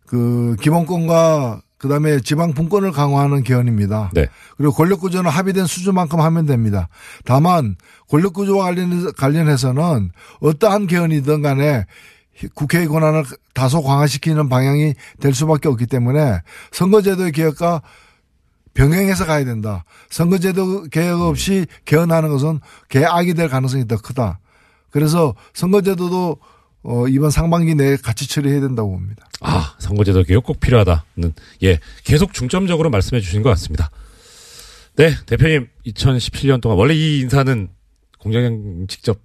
그 0.05 0.55
기본권과 0.61 1.61
그다음에 1.77 2.19
지방 2.19 2.53
분권을 2.53 2.91
강화하는 2.91 3.43
개헌입니다. 3.43 4.11
네. 4.13 4.27
그리고 4.57 4.73
권력 4.73 4.99
구조는 4.99 5.31
합의된 5.31 5.65
수준만큼 5.65 6.19
하면 6.19 6.45
됩니다. 6.45 6.89
다만 7.23 7.77
권력 8.09 8.33
구조와 8.33 8.65
관련 8.65 9.13
관련해서는 9.13 10.11
어떠한 10.41 10.87
개헌이든 10.87 11.41
간에 11.41 11.85
국회의 12.53 12.87
권한을 12.87 13.25
다소 13.53 13.81
강화시키는 13.81 14.49
방향이 14.49 14.93
될 15.19 15.33
수밖에 15.33 15.67
없기 15.67 15.87
때문에 15.87 16.41
선거제도의 16.71 17.31
개혁과 17.31 17.81
병행해서 18.73 19.25
가야 19.25 19.43
된다. 19.43 19.83
선거제도 20.09 20.83
개혁 20.85 21.21
없이 21.21 21.65
개헌하는 21.85 22.29
것은 22.29 22.59
개악이 22.87 23.33
될 23.33 23.49
가능성이 23.49 23.87
더 23.87 23.97
크다. 23.97 24.39
그래서 24.89 25.35
선거제도도 25.53 26.37
어, 26.83 27.07
이번 27.07 27.29
상반기 27.29 27.75
내에 27.75 27.97
같이 27.97 28.27
처리해야 28.27 28.61
된다고 28.61 28.91
봅니다. 28.91 29.27
아, 29.41 29.75
선거제도 29.79 30.23
개혁 30.23 30.45
꼭 30.45 30.59
필요하다는, 30.59 31.33
예, 31.63 31.79
계속 32.03 32.33
중점적으로 32.33 32.89
말씀해 32.89 33.21
주신 33.21 33.41
것 33.41 33.49
같습니다. 33.49 33.91
네, 34.95 35.13
대표님, 35.25 35.67
2017년 35.87 36.61
동안, 36.61 36.77
원래 36.77 36.93
이 36.93 37.19
인사는 37.19 37.69
공장장 38.17 38.85
직접 38.87 39.19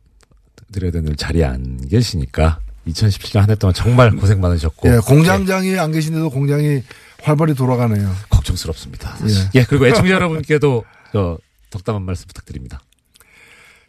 드려야 0.72 0.90
되는 0.90 1.14
자리에 1.16 1.44
안 1.44 1.80
계시니까, 1.88 2.58
2017년 2.86 3.40
한 3.40 3.50
해 3.50 3.54
동안 3.54 3.74
정말 3.74 4.10
고생 4.12 4.40
많으셨고. 4.40 4.88
예, 4.92 4.98
공장장이 4.98 5.78
안 5.78 5.92
계신데도 5.92 6.30
공장이 6.30 6.82
활발히 7.22 7.54
돌아가네요. 7.54 8.10
걱정스럽습니다. 8.30 9.16
예. 9.28 9.60
예, 9.60 9.64
그리고 9.64 9.86
애청자 9.86 10.10
여러분께도, 10.14 10.84
저, 11.12 11.38
덕담 11.70 11.94
한 11.96 12.02
말씀 12.02 12.26
부탁드립니다. 12.26 12.80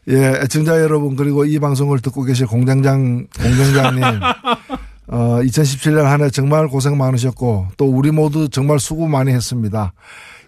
예, 0.08 0.16
애청자 0.44 0.80
여러분 0.82 1.16
그리고 1.16 1.46
이 1.46 1.58
방송을 1.60 2.00
듣고 2.00 2.24
계실 2.24 2.46
공장장 2.46 3.26
공장장님 3.38 4.04
어 5.08 5.40
2017년 5.42 6.04
한 6.04 6.22
해 6.22 6.30
정말 6.30 6.68
고생 6.68 6.96
많으셨고 6.98 7.70
또 7.78 7.86
우리 7.86 8.12
모두 8.12 8.48
정말 8.50 8.80
수고 8.80 9.08
많이 9.08 9.32
했습니다. 9.32 9.94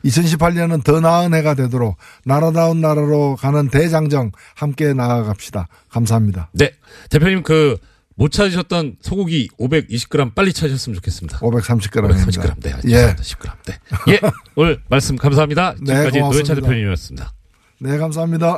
2018년은 0.05 0.83
더 0.83 0.99
나은 1.01 1.33
해가 1.33 1.55
되도록 1.55 1.97
나라다운 2.23 2.81
나라로 2.81 3.35
가는 3.35 3.67
대장정 3.69 4.31
함께 4.55 4.93
나아갑시다. 4.93 5.67
감사합니다. 5.89 6.49
네. 6.53 6.71
대표님 7.09 7.41
그 7.41 7.77
못 8.17 8.31
찾으셨던 8.31 8.97
소고기 8.99 9.47
520g 9.59 10.33
빨리 10.33 10.51
찾으셨으면 10.51 10.95
좋겠습니다. 10.95 11.37
530g입니다. 11.39 12.25
530g. 12.25 12.55
네. 12.61 12.75
예. 12.87 13.15
10g. 13.15 13.51
네. 13.67 13.79
예. 14.09 14.19
오늘 14.55 14.81
말씀 14.89 15.15
감사합니다. 15.15 15.75
네, 15.79 15.85
지금까지 15.85 16.19
고맙습니다. 16.19 16.53
노회찬 16.53 16.55
대표님이었습니다. 16.55 17.33
네, 17.79 17.97
감사합니다. 17.99 18.57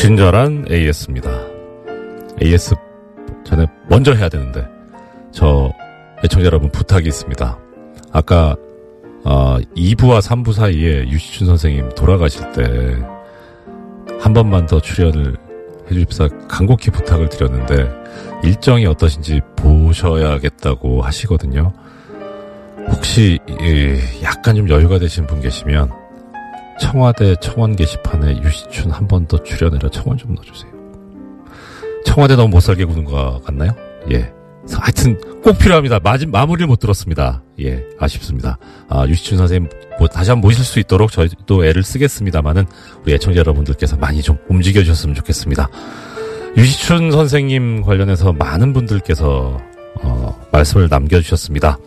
친절한 0.00 0.64
AS입니다. 0.70 1.30
AS 2.42 2.74
전에 3.44 3.66
먼저 3.88 4.14
해야 4.14 4.28
되는데 4.28 4.66
저 5.30 5.70
애청자 6.24 6.46
여러분 6.46 6.70
부탁이 6.70 7.06
있습니다. 7.06 7.58
아까 8.12 8.56
어, 9.24 9.58
2부와 9.76 10.22
3부 10.22 10.54
사이에 10.54 11.06
유시춘 11.08 11.46
선생님 11.46 11.90
돌아가실 11.90 12.52
때 12.52 13.20
한 14.20 14.34
번만 14.34 14.66
더 14.66 14.80
출연을 14.80 15.36
해주십사 15.90 16.28
간곡히 16.46 16.90
부탁을 16.90 17.30
드렸는데 17.30 17.90
일정이 18.44 18.86
어떠신지 18.86 19.40
보셔야겠다고 19.56 21.02
하시거든요. 21.02 21.72
혹시 22.90 23.38
예, 23.62 23.98
약간 24.22 24.56
좀 24.56 24.68
여유가 24.68 24.98
되신 24.98 25.26
분 25.26 25.40
계시면 25.40 25.90
청와대 26.80 27.36
청원 27.40 27.76
게시판에 27.76 28.40
유시춘 28.42 28.90
한 28.90 29.06
번 29.06 29.26
더 29.26 29.42
출연해라 29.42 29.90
청원 29.90 30.16
좀 30.18 30.34
넣어주세요. 30.34 30.70
청와대 32.04 32.34
너무 32.36 32.48
못 32.48 32.60
살게 32.60 32.84
구는 32.84 33.04
것 33.04 33.42
같나요? 33.44 33.72
예. 34.10 34.32
하여튼 34.72 35.18
꼭 35.42 35.58
필요합니다. 35.58 36.00
마지, 36.00 36.26
마무리를 36.26 36.66
못 36.66 36.78
들었습니다. 36.78 37.42
예, 37.60 37.82
아쉽습니다. 37.98 38.58
아, 38.88 39.06
유시춘 39.06 39.38
선생님 39.38 39.68
뭐 39.98 40.06
다시 40.08 40.30
한번 40.30 40.48
모실 40.48 40.64
수 40.64 40.78
있도록 40.78 41.10
저희도 41.12 41.64
애를 41.64 41.82
쓰겠습니다만은 41.82 42.66
우리 43.04 43.14
애청자 43.14 43.38
여러분들께서 43.40 43.96
많이 43.96 44.22
좀 44.22 44.38
움직여 44.48 44.82
주셨으면 44.82 45.14
좋겠습니다. 45.16 45.68
유시춘 46.56 47.10
선생님 47.10 47.82
관련해서 47.82 48.32
많은 48.32 48.72
분들께서 48.72 49.58
어, 50.02 50.40
말씀을 50.52 50.88
남겨 50.88 51.20
주셨습니다. 51.20 51.78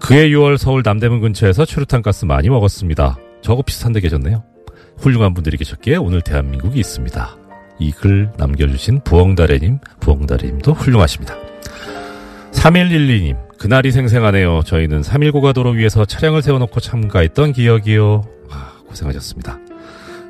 그해 0.00 0.28
6월 0.28 0.56
서울 0.58 0.82
남대문 0.84 1.20
근처에서 1.20 1.64
추루탄 1.64 2.02
가스 2.02 2.24
많이 2.24 2.48
먹었습니다. 2.48 3.16
저거 3.42 3.62
비슷한 3.62 3.92
데 3.92 4.00
계셨네요. 4.00 4.42
훌륭한 4.98 5.34
분들이 5.34 5.56
계셨기에 5.56 5.96
오늘 5.96 6.20
대한민국이 6.22 6.78
있습니다. 6.80 7.36
이 7.80 7.92
글 7.92 8.30
남겨주신 8.36 9.02
부엉다래님, 9.04 9.78
부엉다래님도 10.00 10.72
훌륭하십니다. 10.72 11.36
3112님, 12.52 13.36
그날이 13.58 13.92
생생하네요. 13.92 14.62
저희는 14.64 15.02
319가 15.02 15.54
도로 15.54 15.70
위에서 15.70 16.04
차량을 16.04 16.42
세워놓고 16.42 16.80
참가했던 16.80 17.52
기억이요. 17.52 18.24
아, 18.50 18.72
고생하셨습니다. 18.88 19.58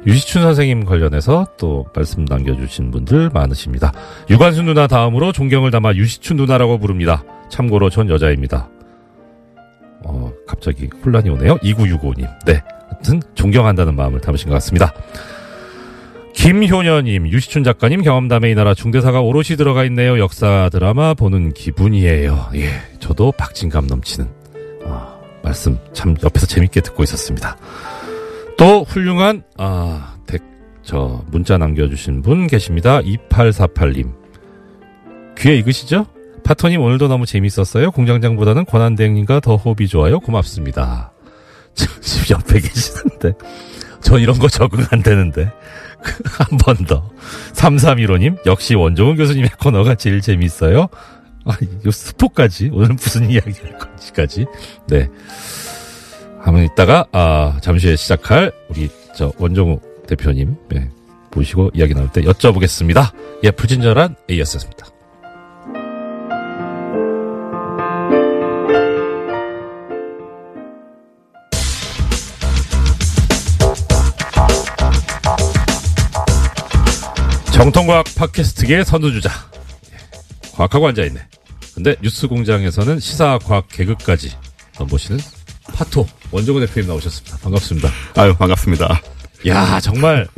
유시춘 0.07 0.43
선생님 0.43 0.85
관련해서 0.85 1.47
또 1.59 1.87
말씀 1.95 2.25
남겨주신 2.25 2.91
분들 2.91 3.31
많으십니다. 3.33 3.93
유관순 4.31 4.67
누나 4.67 4.87
다음으로 4.87 5.33
존경을 5.33 5.71
담아 5.71 5.95
유시춘 5.95 6.37
누나라고 6.37 6.79
부릅니다. 6.79 7.25
참고로 7.51 7.91
전 7.91 8.09
여자입니다. 8.11 8.69
어, 10.05 10.31
갑자기 10.47 10.89
혼란이 11.05 11.31
오네요. 11.31 11.57
2965님. 11.59 12.29
네. 12.47 12.63
하여튼 12.91 13.21
존경한다는 13.35 13.95
마음을 13.95 14.21
담으신 14.21 14.49
것 14.49 14.55
같습니다. 14.55 14.93
김효녀님, 16.35 17.29
유시춘 17.29 17.65
작가님 17.65 18.03
경험담에 18.03 18.51
이 18.51 18.55
나라 18.55 18.73
중대사가 18.73 19.21
오롯이 19.21 19.57
들어가 19.57 19.85
있네요. 19.87 20.21
역사 20.21 20.69
드라마 20.71 21.13
보는 21.13 21.53
기분이에요. 21.53 22.51
예, 22.55 22.71
저도 23.01 23.33
박진감 23.33 23.89
넘치는 23.89 24.29
아, 24.87 25.19
말씀 25.43 25.79
참 25.93 26.15
옆에서 26.23 26.47
재밌게 26.47 26.81
듣고 26.81 27.03
있었습니다. 27.03 27.57
또 28.57 28.85
훌륭한 28.85 29.43
아, 29.57 30.15
덱, 30.27 30.41
저 30.83 31.25
문자 31.27 31.59
남겨주신 31.59 32.23
분 32.23 32.47
계십니다. 32.47 33.01
2848님. 33.01 34.13
귀에 35.39 35.57
익으시죠? 35.57 36.07
파토님 36.45 36.81
오늘도 36.81 37.09
너무 37.09 37.27
재밌었어요. 37.27 37.91
공장장보다는 37.91 38.65
권한대행님과 38.65 39.41
더 39.41 39.57
호흡이 39.57 39.89
좋아요. 39.89 40.21
고맙습니다. 40.21 41.11
지금 42.01 42.37
옆에 42.37 42.61
계시는데 42.61 43.33
저 44.01 44.19
이런 44.19 44.39
거 44.39 44.49
적응 44.49 44.85
안 44.91 45.03
되는데 45.03 45.51
한 46.25 46.59
번 46.59 46.77
더. 46.87 47.11
3315님 47.55 48.47
역시 48.47 48.75
원종훈 48.75 49.17
교수님의 49.17 49.51
코너가 49.61 49.95
제일 49.97 50.21
재밌어요. 50.21 50.89
아, 51.45 51.57
이 51.61 51.91
스포까지 51.91 52.71
오늘 52.73 52.91
무슨 52.91 53.31
이야기 53.31 53.53
할 53.63 53.79
건지까지. 53.79 54.47
네. 54.89 55.09
한번 56.41 56.65
이따가 56.65 57.05
아, 57.13 57.59
잠시 57.63 57.89
후에 57.89 57.97
시작할 57.97 58.53
우리 58.69 58.89
저 59.17 59.33
원종우 59.39 59.81
대표님 60.07 60.57
네, 60.71 60.89
모시고 61.33 61.71
이야기 61.75 61.95
나올 61.95 62.11
때 62.13 62.23
여쭤보겠습니다. 62.23 63.13
예, 63.45 63.51
불친절한 63.51 64.15
A였습니다. 64.31 64.87
정통과학 77.59 78.05
팟캐스트계의 78.15 78.85
선두주자. 78.85 79.31
과학하고 80.53 80.87
앉아있네. 80.87 81.21
근데 81.75 81.97
뉴스 82.01 82.29
공장에서는 82.29 83.01
시사 83.01 83.41
과학 83.45 83.67
개그까지 83.67 84.33
넘보시는 84.79 85.19
파토 85.75 86.07
원종호 86.31 86.61
대표님 86.61 86.89
나오셨습니다. 86.89 87.39
반갑습니다. 87.39 87.91
아유, 88.15 88.37
반갑습니다. 88.37 89.03
야, 89.49 89.81
정말 89.81 90.29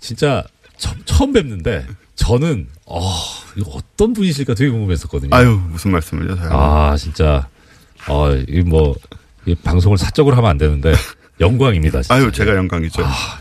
진짜 0.00 0.42
처, 0.78 0.94
처음 1.04 1.34
뵙는데 1.34 1.86
저는 2.16 2.66
어, 2.86 3.14
이거 3.56 3.72
어떤 3.72 4.14
분이실까 4.14 4.54
되게 4.54 4.70
궁금했었거든요. 4.70 5.36
아유, 5.36 5.60
무슨 5.68 5.90
말씀을요? 5.90 6.34
잘. 6.34 6.48
아, 6.50 6.96
진짜 6.96 7.46
어, 8.08 8.32
이 8.48 8.62
뭐, 8.62 8.96
이 9.44 9.54
방송을 9.54 9.98
사적으로 9.98 10.34
하면 10.36 10.48
안 10.48 10.56
되는데 10.56 10.94
영광입니다. 11.40 12.00
진짜. 12.00 12.14
아유, 12.14 12.32
제가 12.32 12.56
영광이죠. 12.56 13.04
아, 13.04 13.38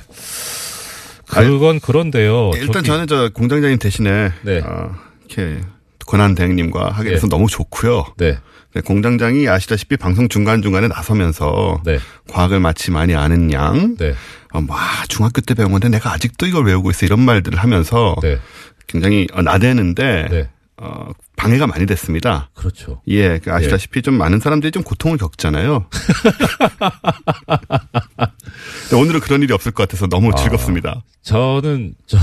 그건 1.28 1.80
그런데요. 1.80 2.52
일단 2.56 2.74
저기- 2.74 2.88
저는 2.88 3.08
저 3.08 3.30
공장장님 3.30 3.80
대신에 3.80 4.32
네. 4.44 4.60
어, 4.66 4.96
이렇게 5.28 5.62
권한 6.06 6.36
대행님과 6.36 6.92
하게 6.92 7.12
돼서 7.12 7.28
예. 7.28 7.30
너무 7.30 7.48
좋고요. 7.48 8.06
네. 8.18 8.38
네, 8.74 8.82
공장장이 8.82 9.48
아시다시피 9.48 9.98
방송 9.98 10.30
중간 10.30 10.62
중간에 10.62 10.88
나서면서 10.88 11.82
네. 11.86 12.00
과학을 12.30 12.60
마치 12.60 12.92
많이 12.92 13.16
아는 13.16 13.52
양, 13.52 13.96
네. 13.98 14.14
어, 14.54 14.62
뭐, 14.62 14.76
아, 14.78 15.04
중학교 15.10 15.42
때 15.42 15.54
배운 15.54 15.72
건데 15.72 15.90
내가 15.90 16.14
아직도 16.14 16.46
이걸 16.46 16.66
외우고 16.66 16.92
있어 16.92 17.06
이런 17.06 17.20
말들을 17.22 17.58
하면서 17.58 18.16
네. 18.22 18.40
굉장히 18.88 19.28
어, 19.34 19.42
나대는데 19.42 20.28
네. 20.30 20.50
어, 20.80 21.10
방해가 21.36 21.66
많이 21.66 21.88
됐습니다. 21.88 22.52
그렇죠. 22.54 23.02
예, 23.08 23.40
그 23.40 23.52
아시다시피 23.52 24.04
좀 24.04 24.14
많은 24.16 24.40
사람들이 24.40 24.72
좀 24.72 24.84
고통을 24.84 25.18
겪잖아요. 25.18 25.90
오늘은 28.94 29.22
그런 29.22 29.42
일이 29.42 29.54
없을 29.54 29.72
것 29.72 29.84
같아서 29.84 30.08
너무 30.08 30.30
아. 30.34 30.36
즐겁습니다. 30.36 31.04
저는 31.24 31.96
저 32.06 32.18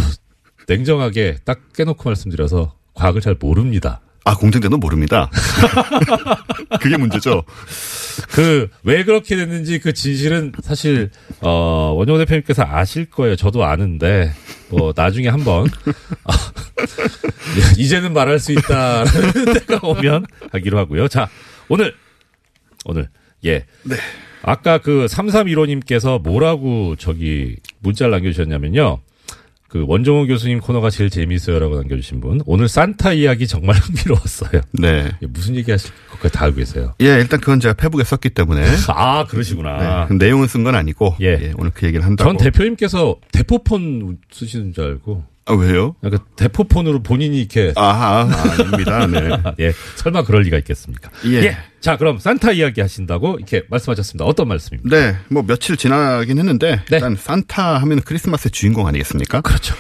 냉정하게 0.69 1.39
딱 1.45 1.73
깨놓고 1.73 2.09
말씀드려서 2.09 2.77
과학을 2.95 3.21
잘 3.21 3.37
모릅니다. 3.39 4.01
아, 4.25 4.35
공장장도 4.37 4.79
모릅니다. 4.79 5.31
그게 6.81 6.97
문제죠. 6.97 7.45
그 8.31 8.69
왜 8.85 9.05
그렇게 9.05 9.37
됐는지 9.37 9.79
그 9.79 9.93
진실은 9.93 10.53
사실 10.63 11.11
어 11.41 11.93
원효 11.97 12.17
대표님께서 12.19 12.63
아실 12.67 13.07
거예요. 13.07 13.37
저도 13.37 13.65
아는데 13.65 14.33
뭐 14.71 14.93
나중에 14.95 15.29
한 15.29 15.45
번 15.45 15.67
아, 16.25 16.33
이제는 17.77 18.13
말할 18.13 18.39
수 18.39 18.53
있다라는 18.53 19.53
때가 19.67 19.81
오면 19.83 20.27
하기로 20.53 20.79
하고요. 20.79 21.09
자 21.09 21.29
오늘 21.69 21.95
오늘 22.85 23.09
예. 23.45 23.65
네. 23.83 23.97
아까 24.43 24.79
그 24.79 25.07
3315님께서 25.07 26.21
뭐라고 26.23 26.97
저기 26.97 27.57
문자를 27.81 28.11
남겨주셨냐면요. 28.13 29.01
그 29.75 29.85
원종호 29.89 30.29
교수님 30.29 30.61
코너가 30.61 30.89
제일 30.89 31.11
재미있어요라고 31.11 31.75
남겨주신 31.75 32.21
분. 32.21 32.41
오늘 32.47 32.69
산타 32.69 33.15
이야기 33.15 33.49
정말 33.49 33.75
흥미로웠어요. 33.83 34.63
네. 34.71 35.11
무슨 35.21 35.57
얘기 35.57 35.73
하실 35.73 35.91
것까지 36.13 36.33
다 36.33 36.45
알고 36.45 36.59
계세요. 36.59 36.95
예, 37.01 37.07
일단 37.19 37.41
그건 37.41 37.59
제가 37.59 37.75
페북에 37.75 38.05
썼기 38.05 38.31
때문에. 38.31 38.65
아, 38.95 39.25
그러시구나. 39.25 40.07
네, 40.09 40.15
내용은 40.17 40.47
쓴 40.47 40.63
건 40.63 40.77
아니고. 40.77 41.17
예. 41.23 41.53
오늘 41.59 41.73
그 41.75 41.87
얘기를 41.87 42.05
한다고. 42.07 42.31
전 42.31 42.37
대표님께서 42.37 43.17
대포폰 43.33 44.19
쓰시는 44.31 44.73
줄 44.75 44.85
알고. 44.85 45.25
아, 45.47 45.53
왜요? 45.53 45.95
약간 46.03 46.21
대포폰으로 46.37 47.03
본인이 47.03 47.39
이렇게. 47.39 47.73
아하, 47.77 48.23
아닙니다. 48.23 49.07
네. 49.07 49.31
예. 49.67 49.73
설마 49.97 50.25
그럴 50.25 50.43
리가 50.43 50.57
있겠습니까? 50.59 51.11
예. 51.27 51.57
자, 51.81 51.99
그럼 51.99 52.19
산타 52.19 52.53
이야기 52.53 52.81
하신다고 52.81 53.37
이렇게 53.37 53.63
말씀하셨습니다. 53.69 54.25
어떤 54.25 54.49
말씀입니까? 54.49 54.97
네, 54.97 55.17
뭐 55.29 55.43
며칠 55.43 55.77
지나긴 55.77 56.39
했는데 56.39 56.77
네. 56.89 56.97
일단 56.97 57.15
산타 57.15 57.77
하면 57.81 58.01
크리스마스의 58.01 58.53
주인공 58.53 58.87
아니겠습니까? 58.87 59.43
그렇죠. 59.43 59.75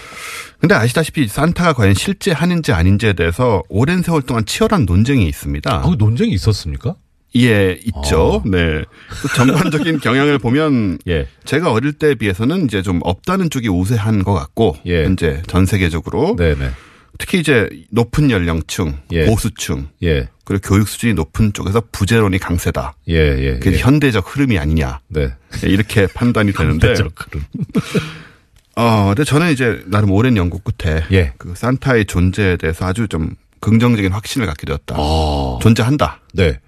근데 0.60 0.74
아시다시피 0.74 1.28
산타가 1.28 1.72
과연 1.72 1.94
실제 1.94 2.32
한인지 2.32 2.72
아닌지에 2.72 3.14
대해서 3.14 3.62
오랜 3.68 4.02
세월 4.02 4.22
동안 4.22 4.44
치열한 4.44 4.84
논쟁이 4.84 5.26
있습니다. 5.26 5.74
아, 5.74 5.94
논쟁이 5.98 6.32
있었습니까? 6.32 6.96
예, 7.36 7.78
있죠. 7.84 8.42
아. 8.44 8.48
네. 8.48 8.84
또 9.22 9.28
전반적인 9.28 9.98
경향을 10.00 10.38
보면 10.38 10.98
예. 11.08 11.26
제가 11.44 11.72
어릴 11.72 11.92
때에 11.92 12.14
비해서는 12.14 12.64
이제 12.64 12.82
좀 12.82 13.00
없다는 13.02 13.50
쪽이 13.50 13.68
우세한 13.68 14.22
것 14.22 14.34
같고 14.34 14.76
예. 14.86 15.04
현재 15.04 15.42
전 15.46 15.66
세계적으로 15.66 16.36
네네. 16.36 16.70
특히 17.18 17.38
이제 17.38 17.68
높은 17.90 18.30
연령층, 18.30 18.98
예. 19.12 19.26
보수층, 19.26 19.88
예. 20.02 20.28
그리고 20.44 20.68
교육 20.68 20.88
수준이 20.88 21.14
높은 21.14 21.52
쪽에서 21.52 21.82
부재론이 21.92 22.38
강세다. 22.38 22.96
예, 23.08 23.14
예. 23.14 23.52
그게 23.54 23.72
예. 23.72 23.78
현대적 23.78 24.34
흐름이 24.34 24.58
아니냐. 24.58 25.00
네. 25.08 25.32
예, 25.64 25.68
이렇게 25.68 26.06
판단이 26.12 26.52
되는데. 26.52 26.88
현대적 26.88 27.12
흐름. 27.16 27.44
어, 28.76 29.06
근데 29.06 29.22
저는 29.22 29.52
이제 29.52 29.82
나름 29.86 30.10
오랜 30.10 30.36
연구 30.36 30.58
끝에 30.58 31.04
예. 31.12 31.32
그 31.38 31.54
산타의 31.54 32.06
존재에 32.06 32.56
대해서 32.56 32.84
아주 32.86 33.06
좀 33.06 33.36
긍정적인 33.60 34.12
확신을 34.12 34.46
갖게 34.46 34.66
되었다. 34.66 34.96
아. 34.98 35.58
존재한다. 35.62 36.20
네. 36.34 36.58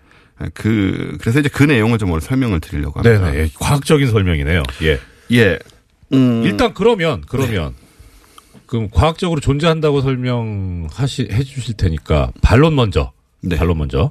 그 0.53 1.17
그래서 1.21 1.41
이제 1.41 1.49
그 1.49 1.63
내용을 1.63 1.99
좀 1.99 2.11
오늘 2.11 2.21
설명을 2.21 2.61
드리려고 2.61 3.01
합니다. 3.01 3.25
네네. 3.27 3.39
예. 3.39 3.51
과학적인 3.59 4.11
설명이네요. 4.11 4.63
예. 4.83 5.01
예. 5.33 5.59
음, 6.13 6.43
일단 6.45 6.75
그러면 6.75 7.23
그러면 7.27 7.75
그럼 8.67 8.89
과학적으로 8.91 9.41
존재한다고 9.41 10.03
설명하시 10.03 11.29
해 11.31 11.43
주실 11.43 11.77
테니까 11.77 12.33
반론 12.43 12.75
먼저. 12.75 13.13
네. 13.41 13.57
반론 13.57 13.79
먼저. 13.79 14.11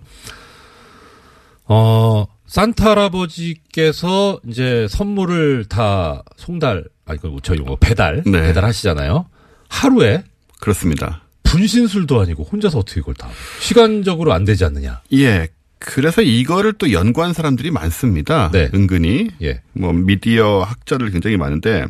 어 1.65 2.26
산타 2.47 2.91
할아버지께서 2.91 4.39
이제 4.47 4.88
선물을 4.89 5.65
다 5.65 6.23
송달 6.38 6.86
아니 7.05 7.19
그 7.19 7.38
저희 7.43 7.59
뭐 7.59 7.78
배달 7.80 8.23
네. 8.26 8.41
배달하시잖아요. 8.41 9.26
하루에 9.67 10.23
그렇습니다. 10.59 11.21
분신술도 11.43 12.19
아니고 12.19 12.43
혼자서 12.43 12.80
어떻게 12.80 12.99
이걸 12.99 13.13
다 13.13 13.30
시간적으로 13.59 14.34
안 14.34 14.45
되지 14.45 14.65
않느냐. 14.65 15.01
예. 15.13 15.47
그래서 15.80 16.21
이거를 16.21 16.73
또 16.73 16.91
연구한 16.91 17.34
사람들이 17.34 17.71
많습니다. 17.71 18.49
네. 18.51 18.69
은근히. 18.73 19.30
예. 19.41 19.61
뭐 19.73 19.93
미디어 19.93 20.61
학자들 20.61 21.11
굉장히 21.11 21.38
많은데 21.38 21.86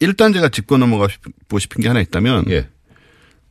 일단 0.00 0.32
제가 0.32 0.48
짚고 0.48 0.78
넘어가고 0.78 1.58
싶은 1.58 1.82
게 1.82 1.88
하나 1.88 2.00
있다면 2.00 2.44
예. 2.50 2.68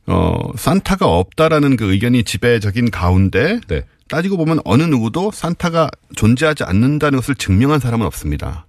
어, 0.06 0.36
산타가 0.56 1.06
없다라는 1.06 1.76
그 1.76 1.92
의견이 1.92 2.24
지배적인 2.24 2.90
가운데 2.90 3.60
네. 3.68 3.84
따지고 4.08 4.36
보면 4.36 4.60
어느 4.64 4.82
누구도 4.82 5.30
산타가 5.30 5.88
존재하지 6.16 6.64
않는다는 6.64 7.18
것을 7.18 7.36
증명한 7.36 7.78
사람은 7.78 8.04
없습니다. 8.06 8.66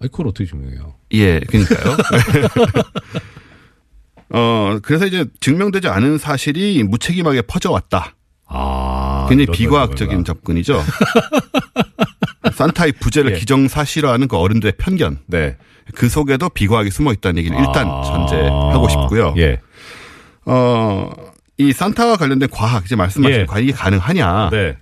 아니, 0.00 0.10
그걸 0.10 0.28
어떻게 0.28 0.48
증명해요? 0.48 0.94
예, 1.12 1.40
그러니까요. 1.40 1.96
어, 4.30 4.78
그래서 4.82 5.06
이제 5.06 5.24
증명되지 5.40 5.88
않은 5.88 6.18
사실이 6.18 6.82
무책임하게 6.84 7.42
퍼져왔다. 7.42 8.15
아. 8.46 9.26
굉장히 9.28 9.46
비과학적인. 9.56 10.24
접근이죠. 10.24 10.82
산타의 12.52 12.92
부재를 12.92 13.32
예. 13.32 13.38
기정사실화하는 13.38 14.28
그 14.28 14.36
어른들의 14.36 14.74
편견. 14.78 15.18
네. 15.26 15.56
그 15.94 16.08
속에도 16.08 16.48
비과학이 16.48 16.90
숨어 16.90 17.12
있다는 17.12 17.38
얘기를 17.38 17.58
일단 17.58 17.88
아. 17.88 18.02
전제하고 18.02 18.88
싶고요. 18.88 19.34
예. 19.36 19.60
어, 20.44 21.10
이 21.58 21.72
산타와 21.72 22.16
관련된 22.16 22.48
과학, 22.50 22.84
이제 22.84 22.96
말씀하신 22.96 23.40
예. 23.40 23.46
과학 23.46 23.66
이 23.66 23.72
가능하냐. 23.72 24.50
네. 24.50 24.76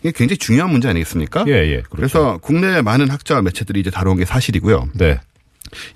이게 0.00 0.12
굉장히 0.14 0.36
중요한 0.38 0.70
문제 0.70 0.88
아니겠습니까? 0.88 1.44
예, 1.48 1.52
예. 1.52 1.76
그렇죠. 1.76 1.88
그래서 1.96 2.38
국내 2.42 2.82
많은 2.82 3.10
학자와 3.10 3.42
매체들이 3.42 3.80
이제 3.80 3.90
다뤄온 3.90 4.18
게 4.18 4.24
사실이고요. 4.24 4.90
네. 4.94 5.18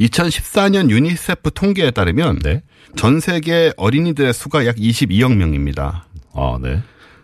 2014년 0.00 0.90
유니세프 0.90 1.52
통계에 1.54 1.90
따르면 1.90 2.40
네. 2.40 2.62
전 2.96 3.20
세계 3.20 3.72
어린이들의 3.76 4.32
수가 4.32 4.66
약 4.66 4.76
22억 4.76 5.34
명입니다. 5.34 6.06
아, 6.34 6.58
네. 6.60 6.82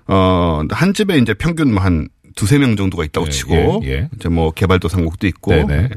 어, 0.09 0.63
한 0.71 0.95
집에 0.95 1.19
이제 1.19 1.35
평균 1.35 1.73
뭐 1.73 1.83
한 1.83 2.09
두세 2.37 2.59
명 2.59 2.77
정도가 2.77 3.03
있다고 3.05 3.27
예, 3.27 3.31
치고 3.31 3.81
예, 3.85 3.89
예. 3.89 4.09
이제 4.15 4.29
뭐 4.29 4.51
개발도상국도 4.53 5.27
있고 5.27 5.53
네네. 5.53 5.89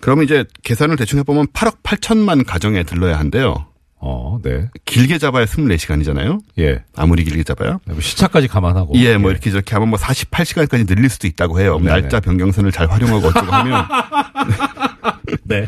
그러면 0.00 0.24
이제 0.24 0.44
계산을 0.62 0.96
대충 0.96 1.18
해보면 1.20 1.48
8억 1.48 1.82
8천만 1.82 2.44
가정에 2.46 2.82
들러야 2.82 3.18
한대요. 3.18 3.66
어, 4.06 4.38
네. 4.42 4.68
길게 4.84 5.16
잡아야 5.18 5.46
24시간이잖아요. 5.46 6.40
예. 6.58 6.82
아무리 6.94 7.24
길게 7.24 7.42
잡아야. 7.44 7.78
뭐 7.86 8.00
시차까지 8.00 8.48
감안하고. 8.48 8.94
예, 8.96 9.16
뭐 9.16 9.30
이렇게 9.30 9.50
저렇게 9.50 9.72
하면 9.74 9.88
뭐 9.88 9.98
48시간까지 9.98 10.86
늘릴 10.86 11.08
수도 11.08 11.26
있다고 11.26 11.58
해요. 11.60 11.78
네네. 11.78 11.90
날짜 11.90 12.20
변경선을 12.20 12.70
잘 12.72 12.90
활용하고 12.90 13.28
어쩌고 13.28 13.50
하면. 13.50 13.86
네. 15.44 15.66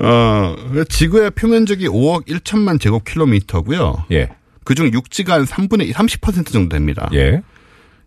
어, 0.00 0.56
지구의 0.88 1.32
표면적이 1.32 1.88
5억 1.88 2.26
1천만 2.26 2.80
제곱킬로미터고요. 2.80 4.04
예. 4.12 4.30
그중 4.64 4.92
육지가 4.92 5.34
한 5.34 5.44
3분의 5.44 5.92
30% 5.92 6.52
정도 6.52 6.74
됩니다. 6.74 7.08
예. 7.14 7.42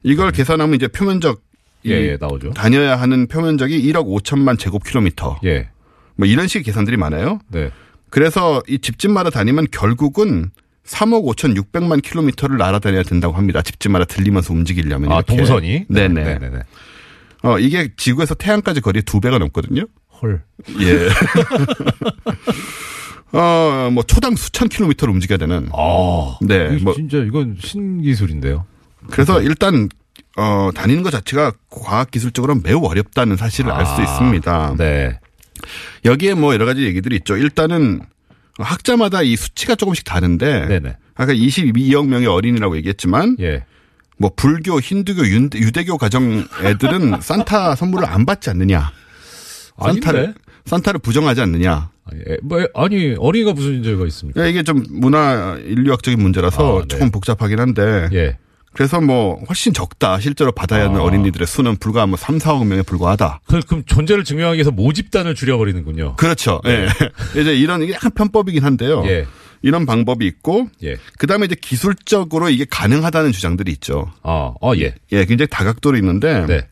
이걸 0.04 0.32
계산하면 0.32 0.76
이제 0.76 0.88
표면적 0.88 1.42
예, 1.86 1.92
예, 1.92 2.18
나오죠. 2.20 2.52
다녀야 2.52 2.96
하는 2.96 3.28
표면적이 3.28 3.82
1억 3.92 4.06
5천만 4.08 4.58
제곱킬로미터. 4.60 5.40
예. 5.46 5.70
뭐 6.16 6.28
이런 6.28 6.48
식의 6.48 6.64
계산들이 6.64 6.98
많아요. 6.98 7.40
네. 7.50 7.72
그래서 8.10 8.62
이 8.68 8.80
집집마다 8.80 9.30
다니면 9.30 9.68
결국은 9.72 10.52
3억 10.86 11.26
5천 11.36 11.58
6백만 11.58 12.02
킬로미터를 12.02 12.58
날아다녀야 12.58 13.04
된다고 13.04 13.36
합니다. 13.36 13.62
집집마다 13.62 14.06
들리면서 14.06 14.54
움직이려면. 14.54 15.12
아, 15.12 15.16
이렇게. 15.18 15.36
동선이? 15.36 15.86
네네. 15.90 16.24
네네네. 16.24 16.60
어, 17.44 17.60
이게 17.60 17.90
지구에서 17.98 18.34
태양까지 18.36 18.82
거리 18.82 19.02
두 19.04 19.20
배가 19.20 19.38
넘거든요. 19.38 19.86
헐. 20.22 20.42
예. 20.80 21.10
어, 23.34 23.90
뭐 23.92 24.04
초당 24.04 24.36
수천 24.36 24.70
킬로미터를 24.70 25.14
움직여야 25.14 25.38
되는. 25.38 25.70
아. 25.74 26.38
네. 26.42 26.78
뭐 26.82 26.94
진짜 26.94 27.18
이건 27.18 27.58
신기술인데요. 27.62 28.66
그래서 29.12 29.42
일단 29.42 29.90
어, 30.38 30.70
다니는 30.74 31.04
것 31.04 31.12
자체가 31.12 31.54
과학 31.70 32.12
기술적으로 32.12 32.56
매우 32.64 32.84
어렵다는 32.86 33.36
사실을 33.38 33.72
알수 33.72 33.94
아, 33.94 34.04
있습니다. 34.04 34.76
네. 34.78 35.20
여기에 36.06 36.36
뭐 36.36 36.54
여러 36.54 36.66
가지 36.66 36.84
얘기들이 36.84 37.16
있죠. 37.18 37.36
일단은 37.36 38.02
학자마다 38.60 39.22
이 39.24 39.36
수치가 39.36 39.76
조금씩 39.76 40.06
다른데 40.06 40.68
네네. 40.68 40.98
아까 41.16 41.34
22억 41.34 42.08
명의 42.08 42.28
어린이라고 42.28 42.78
얘기했지만 42.78 43.38
예. 43.40 43.66
뭐 44.20 44.32
불교, 44.36 44.80
힌두교, 44.80 45.28
윤- 45.28 45.50
유대교 45.54 45.98
가정 45.98 46.46
애들은 46.64 47.22
산타 47.22 47.76
선물을 47.76 48.08
안 48.08 48.26
받지 48.26 48.50
않느냐. 48.50 48.92
산타를 49.80 50.20
아닌데? 50.22 50.40
산타를 50.68 51.00
부정하지 51.00 51.42
않느냐. 51.42 51.90
예, 52.30 52.38
뭐, 52.42 52.66
아니, 52.74 53.16
어린이가 53.18 53.54
무슨 53.54 53.84
죄가 53.84 54.06
있습니까? 54.08 54.46
이게 54.46 54.64
좀 54.64 54.84
문화 54.90 55.58
인류학적인 55.60 56.22
문제라서 56.22 56.80
아, 56.80 56.82
네. 56.82 56.88
조금 56.88 57.12
복잡하긴 57.12 57.60
한데. 57.60 58.10
예. 58.14 58.38
그래서 58.74 59.02
뭐 59.02 59.42
훨씬 59.50 59.74
적다. 59.74 60.20
실제로 60.20 60.52
받아야 60.52 60.86
하는 60.86 61.00
아. 61.00 61.04
어린이들의 61.04 61.48
수는 61.48 61.78
불과 61.78 62.06
뭐 62.06 62.16
3, 62.16 62.38
4억 62.38 62.66
명에 62.68 62.84
불과하다. 62.84 63.42
그, 63.48 63.60
그럼 63.62 63.84
존재를 63.86 64.24
증명하기 64.24 64.58
위해서 64.58 64.70
모집단을 64.70 65.34
줄여버리는군요. 65.34 66.16
그렇죠. 66.18 66.62
예. 66.68 66.88
이제 67.42 67.56
이런 67.56 67.82
이게 67.82 67.94
약간 67.94 68.12
편법이긴 68.12 68.64
한데요. 68.64 69.04
예. 69.08 69.26
이런 69.64 69.88
방법이 69.88 70.28
있고 70.28 70.70
예. 70.84 70.98
그다음에 71.18 71.46
이제 71.46 71.56
기술적으로 71.60 72.50
이게 72.50 72.66
가능하다는 72.70 73.32
주장들이 73.32 73.72
있죠. 73.74 74.12
아, 74.22 74.54
어, 74.62 74.74
예. 74.76 74.94
예, 75.12 75.26
굉장히 75.26 75.48
다각도로 75.50 75.98
있는데 75.98 76.46
네. 76.46 76.68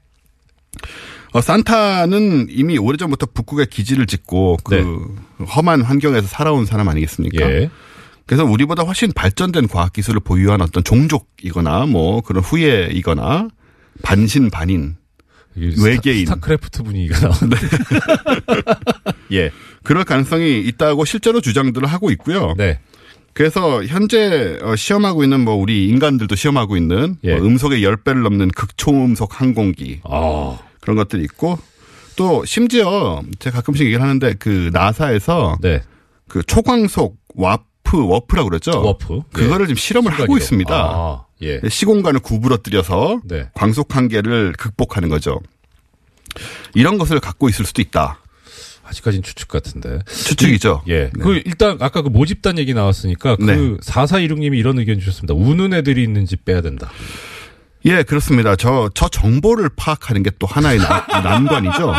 어, 1.35 1.41
산타는 1.41 2.47
이미 2.49 2.77
오래전부터 2.77 3.25
북극에 3.33 3.65
기지를 3.65 4.05
짓고 4.05 4.55
그 4.63 5.13
험한 5.53 5.81
환경에서 5.81 6.27
살아온 6.27 6.65
사람 6.65 6.87
아니겠습니까? 6.87 7.45
예. 7.51 7.69
그래서 8.25 8.45
우리보다 8.45 8.83
훨씬 8.83 9.11
발전된 9.11 9.67
과학 9.67 9.91
기술을 9.91 10.21
보유한 10.21 10.61
어떤 10.61 10.81
종족이거나 10.81 11.87
뭐 11.87 12.21
그런 12.21 12.41
후예이거나 12.41 13.49
반신 14.01 14.49
반인 14.49 14.95
외계인 15.55 16.25
스타, 16.25 16.35
크래프트 16.39 16.83
분위기가 16.83 17.19
나오는데. 17.19 17.57
예. 19.33 19.51
그럴 19.83 20.05
가능성이 20.05 20.61
있다고 20.61 21.03
실제로 21.03 21.41
주장들을 21.41 21.85
하고 21.85 22.11
있고요. 22.11 22.53
네. 22.57 22.79
그래서 23.33 23.83
현재 23.83 24.57
어, 24.61 24.77
시험하고 24.77 25.25
있는 25.25 25.41
뭐 25.41 25.55
우리 25.55 25.89
인간들도 25.89 26.33
시험하고 26.33 26.77
있는 26.77 27.17
예. 27.25 27.35
뭐 27.35 27.45
음속의 27.45 27.81
10배를 27.81 28.21
넘는 28.21 28.51
극초음속 28.51 29.41
항공기 29.41 29.99
아. 30.05 30.59
그런 30.85 30.95
것들이 30.97 31.23
있고 31.23 31.57
또 32.15 32.45
심지어 32.45 33.23
제가 33.39 33.57
가끔씩 33.57 33.87
얘기를 33.87 34.01
하는데 34.03 34.35
그 34.35 34.69
나사에서 34.71 35.57
네. 35.59 35.81
그 36.27 36.43
초광속 36.43 37.17
와프 37.33 38.05
워프라고 38.05 38.49
그랬죠. 38.49 38.81
워프. 38.81 39.21
그거를 39.33 39.65
지금 39.65 39.77
실험을 39.77 40.11
하고 40.11 40.21
시간이요. 40.23 40.37
있습니다. 40.37 40.75
아, 40.75 41.25
예. 41.41 41.59
시공간을 41.67 42.19
구부러뜨려서 42.19 43.21
네. 43.25 43.49
광속 43.55 43.95
한계를 43.95 44.53
극복하는 44.53 45.09
거죠. 45.09 45.41
이런 46.75 46.99
것을 46.99 47.19
갖고 47.19 47.49
있을 47.49 47.65
수도 47.65 47.81
있다. 47.81 48.19
아직까지는 48.83 49.23
추측 49.23 49.47
같은데. 49.47 49.99
추측이죠. 50.07 50.83
예. 50.87 51.09
그 51.19 51.41
일단 51.45 51.77
아까 51.81 52.03
그 52.03 52.09
모집단 52.09 52.59
얘기 52.59 52.75
나왔으니까 52.75 53.37
네. 53.39 53.55
그 53.55 53.77
4416님이 53.81 54.55
이런 54.57 54.77
의견 54.77 54.99
주셨습니다. 54.99 55.33
우는 55.33 55.73
애들이 55.73 56.03
있는 56.03 56.27
집 56.27 56.45
빼야 56.45 56.61
된다. 56.61 56.91
예, 57.85 58.03
그렇습니다. 58.03 58.55
저, 58.55 58.89
저 58.95 59.07
정보를 59.09 59.69
파악하는 59.75 60.23
게 60.23 60.31
또 60.39 60.47
하나의 60.47 60.79
난- 60.79 61.03
난관이죠. 61.23 61.93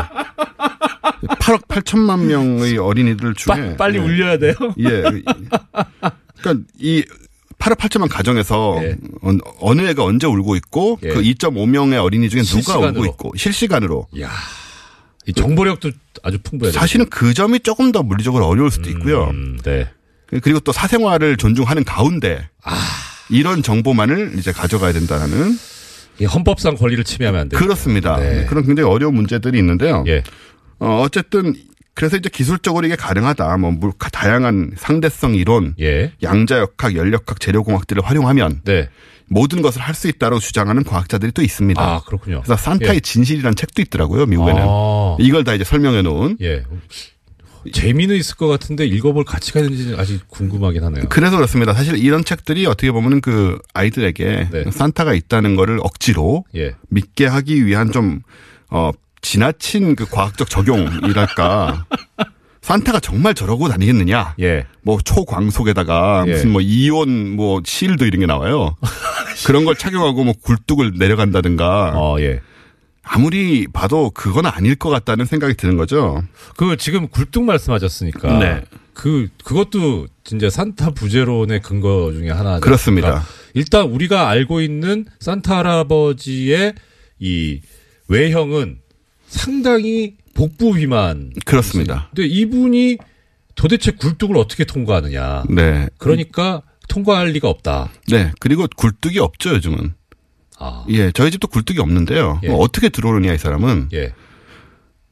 8억 1.39 1.67
8천만 1.69 2.25
명의 2.27 2.77
어린이들 2.77 3.35
중에. 3.35 3.55
빠- 3.71 3.77
빨리 3.77 3.99
울려야 3.99 4.39
돼요? 4.39 4.55
예. 4.79 5.03
그러니까 6.43 6.65
이 6.79 7.05
8억 7.59 7.77
8천만 7.79 8.09
가정에서 8.11 8.79
예. 8.83 8.97
어- 9.23 9.39
어느 9.61 9.83
애가 9.83 10.05
언제 10.05 10.27
울고 10.27 10.57
있고 10.57 10.99
예. 11.05 11.09
그 11.09 11.23
2.5명의 11.23 12.03
어린이 12.03 12.29
중에 12.29 12.43
누가. 12.43 12.79
울고 12.79 13.05
있고 13.07 13.33
실시간으로. 13.37 14.07
이야. 14.15 14.31
이 15.27 15.33
정보력도 15.33 15.91
아주 16.23 16.39
풍부해야 16.43 16.73
돼요. 16.73 16.81
사실은 16.81 17.07
그 17.11 17.35
점이 17.35 17.61
조금 17.61 17.91
더 17.93 18.03
물리적으로 18.03 18.47
어려울 18.47 18.71
수도 18.71 18.91
있고요. 18.91 19.25
음, 19.31 19.59
네. 19.65 19.89
그리고 20.43 20.61
또 20.61 20.73
사생활을 20.73 21.37
존중하는 21.37 21.85
가운데 21.85 22.49
아. 22.63 22.77
이런 23.31 23.63
정보만을 23.63 24.35
이제 24.39 24.53
가져가야 24.53 24.93
된다는 24.93 25.51
이 25.53 25.57
헌법상 26.25 26.77
권리를 26.77 27.05
침해하면 27.05 27.43
안 27.43 27.49
돼요. 27.49 27.59
그렇습니다. 27.61 28.17
네. 28.19 28.47
그런 28.47 28.65
굉장히 28.65 28.89
어려운 28.91 29.15
문제들이 29.15 29.59
있는데요. 29.59 30.05
예. 30.07 30.23
어, 30.79 31.01
어쨌든 31.03 31.55
그래서 31.95 32.17
이제 32.17 32.29
기술적으로 32.29 32.87
이게 32.87 32.95
가능하다. 32.97 33.57
뭐 33.59 33.71
물- 33.71 33.93
다양한 34.13 34.73
상대성 34.77 35.35
이론, 35.35 35.75
예. 35.81 36.13
양자역학, 36.23 36.95
연력학, 36.95 37.41
재료공학들을 37.41 38.03
활용하면 38.05 38.61
네. 38.65 38.89
모든 39.29 39.61
것을 39.63 39.81
할 39.81 39.95
수 39.95 40.07
있다고 40.09 40.39
주장하는 40.39 40.85
과학자들이 40.85 41.33
또 41.33 41.43
있습니다. 41.43 41.83
아, 41.83 42.01
그렇군요. 42.07 42.43
그래서 42.45 42.57
산타의 42.63 42.97
예. 42.97 43.01
진실이라는 43.01 43.57
책도 43.57 43.83
있더라고요, 43.83 44.27
미국에는. 44.27 44.63
아. 44.65 45.17
이걸 45.19 45.43
다 45.45 45.55
이제 45.55 45.65
설명해 45.65 46.03
놓은. 46.03 46.37
예. 46.43 46.63
재미는 47.73 48.17
있을 48.17 48.37
것 48.37 48.47
같은데 48.47 48.87
읽어볼 48.87 49.25
가치가 49.25 49.61
있는지 49.61 49.95
아직 49.99 50.29
궁금하긴 50.29 50.85
하네요. 50.85 51.05
그래서 51.09 51.37
그렇습니다. 51.37 51.73
사실 51.73 51.97
이런 51.99 52.25
책들이 52.25 52.67
어떻게 52.67 52.91
보면은 52.93 53.21
그 53.21 53.59
아이들에게 53.75 54.49
네. 54.51 54.65
산타가 54.71 55.15
있다는 55.15 55.57
거를 55.57 55.79
억지로 55.83 56.45
예. 56.55 56.75
믿게 56.89 57.27
하기 57.27 57.67
위한 57.67 57.93
좀, 57.93 58.21
어, 58.71 58.91
지나친 59.23 59.97
그 59.97 60.07
과학적 60.09 60.49
적용이랄까. 60.49 61.87
산타가 62.67 62.99
정말 62.99 63.35
저러고 63.35 63.69
다니겠느냐. 63.69 64.35
예. 64.41 64.67
뭐 64.83 64.99
초광속에다가 65.05 66.25
예. 66.27 66.33
무슨 66.33 66.51
뭐 66.51 66.61
이온 66.61 67.37
뭐 67.37 67.61
실드 67.65 68.05
이런 68.05 68.21
게 68.21 68.27
나와요. 68.27 68.75
그런 69.47 69.65
걸 69.65 69.77
착용하고 69.77 70.25
뭐 70.25 70.35
굴뚝을 70.43 70.95
내려간다든가. 70.99 71.93
어, 71.95 72.17
예. 72.21 72.41
아무리 73.09 73.67
봐도 73.69 74.11
그건 74.11 74.47
아닐 74.47 74.75
것 74.75 74.91
같다는 74.91 75.27
생각이 75.27 75.55
드는 75.55 75.77
거죠. 75.77 76.23
그 76.57 76.77
지금 76.77 77.09
굴뚝 77.09 77.45
말씀하셨으니까 77.45 78.39
네. 78.39 78.63
그 78.95 79.29
그것도 79.45 80.09
진짜 80.25 80.51
산타 80.51 80.91
부제론의 80.91 81.63
근거 81.63 82.13
중에 82.13 82.31
하나 82.31 82.59
그렇습니다. 82.59 83.23
일단 83.55 83.87
우리가 83.87 84.29
알고 84.29 84.61
있는 84.61 85.07
산타 85.21 85.59
할아버지의 85.59 86.75
이 87.21 87.61
외형은 88.09 88.81
상당히 89.29 90.17
복부 90.35 90.73
비만. 90.75 91.33
그렇습니다. 91.45 92.11
근데 92.15 92.29
이분이 92.29 92.99
도대체 93.55 93.93
굴뚝을 93.93 94.37
어떻게 94.37 94.65
통과하느냐. 94.65 95.45
네. 95.49 95.89
그러니까 95.99 96.63
통과할 96.89 97.29
리가 97.29 97.49
없다. 97.49 97.91
네. 98.09 98.33
그리고 98.41 98.67
굴뚝이 98.77 99.19
없죠, 99.19 99.51
요즘은. 99.55 99.95
아. 100.59 100.85
예, 100.89 101.11
저희 101.13 101.31
집도 101.31 101.49
굴뚝이 101.49 101.79
없는데요. 101.79 102.41
예. 102.45 102.49
뭐 102.49 102.59
어떻게 102.59 102.89
들어오느냐, 102.89 103.33
이 103.33 103.39
사람은. 103.39 103.89
예. 103.93 104.13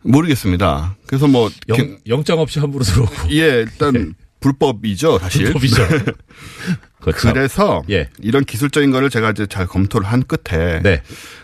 모르겠습니다. 0.03 0.97
그래서 1.07 1.27
뭐. 1.27 1.51
영, 1.69 1.99
영장 2.07 2.39
없이 2.39 2.59
함부로 2.59 2.85
들어오고. 2.85 3.31
예, 3.33 3.61
일단 3.61 4.15
불법이죠, 4.41 5.19
사실. 5.19 5.45
불법이죠. 5.45 5.83
그렇죠. 7.01 7.33
그래서 7.33 7.83
예. 7.91 8.09
이런 8.21 8.45
기술적인 8.45 8.91
거를 8.91 9.11
제가 9.11 9.31
이제 9.31 9.47
잘 9.47 9.67
검토를 9.67 10.07
한 10.07 10.23
끝에 10.23 10.81
네. 10.81 11.03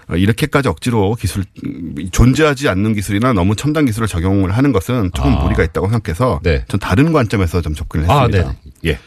어, 0.09 0.17
이렇게까지 0.17 0.69
억지로 0.69 1.15
기술 1.17 1.45
음, 1.65 1.95
존재하지 2.11 2.69
않는 2.71 2.95
기술이나 2.95 3.35
너무 3.35 3.55
첨단 3.55 3.85
기술을 3.85 4.09
적용을 4.09 4.57
하는 4.57 4.73
것은 4.73 5.11
조금 5.13 5.37
아. 5.37 5.43
무리가 5.43 5.63
있다고 5.65 5.91
생각해서 5.91 6.41
네. 6.43 6.65
전 6.67 6.81
다른 6.81 7.13
관점에서 7.13 7.61
좀 7.61 7.75
접근을 7.75 8.11
아, 8.11 8.23
했습니다. 8.23 8.57
네. 8.83 8.91
예. 8.93 8.99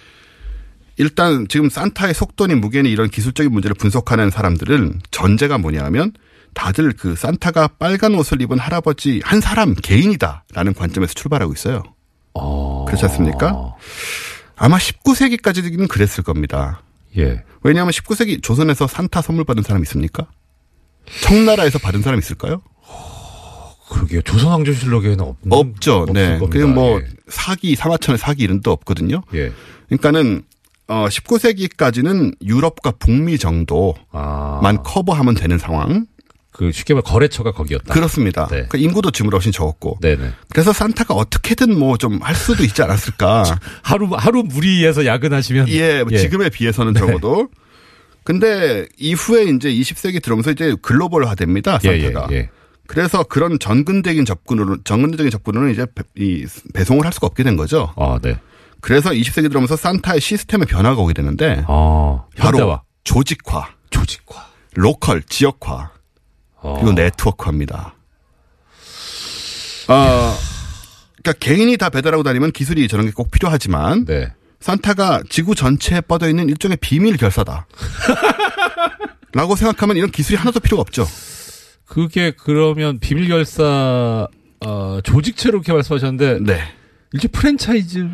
일단 0.98 1.48
지금 1.48 1.70
산타의 1.70 2.14
속도니 2.14 2.56
무게니 2.56 2.92
이런 2.92 3.10
기술적인 3.10 3.52
문제를 3.52 3.76
분석하는 3.76 4.30
사람들은 4.30 5.02
전제가 5.12 5.58
뭐냐 5.58 5.84
하면 5.86 6.14
다들 6.54 6.94
그 6.94 7.16
산타가 7.16 7.70
빨간 7.80 8.14
옷을 8.16 8.42
입은 8.42 8.60
할아버지 8.60 9.22
한 9.24 9.42
사람 9.42 9.74
개인이다라는 9.74 10.74
관점에서 10.76 11.14
출발하고 11.14 11.54
있어요. 11.54 11.84
그렇지 12.86 13.06
않습니까? 13.06 13.76
아마 14.56 14.78
19세기까지는 14.78 15.88
그랬을 15.88 16.24
겁니다. 16.24 16.84
예. 17.18 17.44
왜냐하면 17.64 17.92
19세기 17.92 18.42
조선에서 18.42 18.88
산타 18.88 19.22
선물 19.22 19.46
받은 19.46 19.64
사람 19.64 19.82
있습니까? 19.84 20.28
청나라에서 21.22 21.80
받은 21.80 22.02
사람 22.02 22.20
있을까요? 22.20 22.62
그러게요. 23.90 24.22
조선왕조실록에는 24.24 25.20
없, 25.22 25.38
없죠. 25.50 26.06
네. 26.14 26.40
겁니다. 26.40 26.66
그뭐 26.66 27.02
예. 27.02 27.08
사기, 27.28 27.76
사마천의 27.76 28.18
사기 28.18 28.44
이런 28.44 28.62
도 28.62 28.72
없거든요. 28.72 29.22
예. 29.34 29.52
그러니까는 29.88 30.44
어 30.88 31.08
19세기까지는 31.10 32.36
유럽과 32.46 32.92
북미 33.00 33.38
정도만 33.38 33.96
아. 34.12 34.82
커버하면 34.84 35.36
되는 35.36 35.58
상황. 35.58 36.06
그 36.52 36.72
쉽게 36.72 36.94
말해 36.94 37.02
거래처가 37.04 37.52
거기였다. 37.52 37.92
그렇습니다. 37.94 38.48
네. 38.48 38.68
그 38.70 38.78
인구도 38.78 39.10
지금보다 39.10 39.38
훨씬 39.38 39.52
적었고. 39.52 39.98
네네. 40.02 40.34
그래서 40.52 40.72
산타가 40.72 41.14
어떻게든 41.16 41.80
뭐 41.80 41.98
좀 41.98 42.22
할 42.22 42.36
수도 42.36 42.64
있지 42.64 42.84
않았을까. 42.84 43.44
하루 43.82 44.08
하루 44.16 44.44
무리해서 44.44 45.06
야근하시면 45.06 45.70
예, 45.70 46.04
뭐 46.04 46.16
지금에 46.16 46.50
비해서는 46.50 46.94
네. 46.94 47.00
적어도. 47.00 47.48
근데 48.24 48.86
이후에 48.98 49.44
이제 49.46 49.70
20세기 49.74 50.22
들어오면서 50.24 50.52
이제 50.52 50.76
글로벌화 50.82 51.34
됩니다. 51.36 51.80
예, 51.86 52.02
산타가. 52.02 52.28
예, 52.32 52.36
예. 52.36 52.50
그래서 52.86 53.24
그런 53.24 53.58
전근적인 53.58 54.24
접근으로 54.26 54.78
전근적인 54.84 55.32
접근으로는 55.32 55.74
이제 55.74 55.86
배- 55.96 56.04
이 56.24 56.46
배송을 56.74 57.06
할 57.06 57.14
수가 57.14 57.28
없게 57.28 57.42
된 57.44 57.58
거죠. 57.58 57.92
아, 57.96 58.20
네. 58.22 58.38
그래서 58.84 59.12
20세기 59.12 59.48
들어오면서 59.48 59.78
산타의 59.78 60.20
시스템의 60.20 60.68
변화가 60.68 61.02
오게 61.02 61.14
되는데 61.14 61.64
아, 61.70 62.26
바로 62.38 62.58
현대화. 62.60 62.82
조직화, 63.06 63.70
조직화, 63.90 64.46
로컬 64.76 65.24
지역화 65.24 65.90
어. 66.58 66.74
그리고 66.76 66.92
네트워크화입니다. 66.92 67.96
어, 69.88 70.34
그러니까 71.22 71.34
개인이 71.40 71.78
다 71.78 71.90
배달하고 71.90 72.24
다니면 72.24 72.52
기술이 72.52 72.88
저런 72.90 73.06
게 73.06 73.14
꼭 73.14 73.32
필요하지만 73.32 74.04
네. 74.06 74.34
산타가 74.60 75.24
지구 75.30 75.56
전체에 75.56 76.02
뻗어 76.02 76.28
있는 76.28 76.50
일종의 76.50 76.78
비밀 76.82 77.16
결사다. 77.16 77.66
라고 79.34 79.56
생각하면 79.56 79.96
이런 79.98 80.12
기술이 80.12 80.38
하나도 80.38 80.60
필요가 80.60 80.82
없죠. 80.82 81.08
그게 81.86 82.32
그러면 82.38 83.00
비밀 83.00 83.30
결사 83.30 84.28
어, 84.66 85.00
조직체로 85.04 85.58
이렇게 85.60 85.72
말씀하셨는데 85.72 86.40
네. 86.42 86.62
일종 87.14 87.30
프랜차이즈 87.32 88.08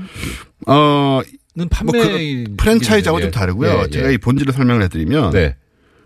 어, 0.67 1.21
판매 1.69 1.91
뭐 1.91 2.07
그 2.07 2.43
프랜차이즈하고 2.57 3.19
좀 3.21 3.31
다르고요. 3.31 3.69
예, 3.69 3.83
예. 3.85 3.89
제가 3.89 4.09
이 4.11 4.17
본질을 4.17 4.53
설명을 4.53 4.83
해드리면 4.83 5.31
네. 5.31 5.55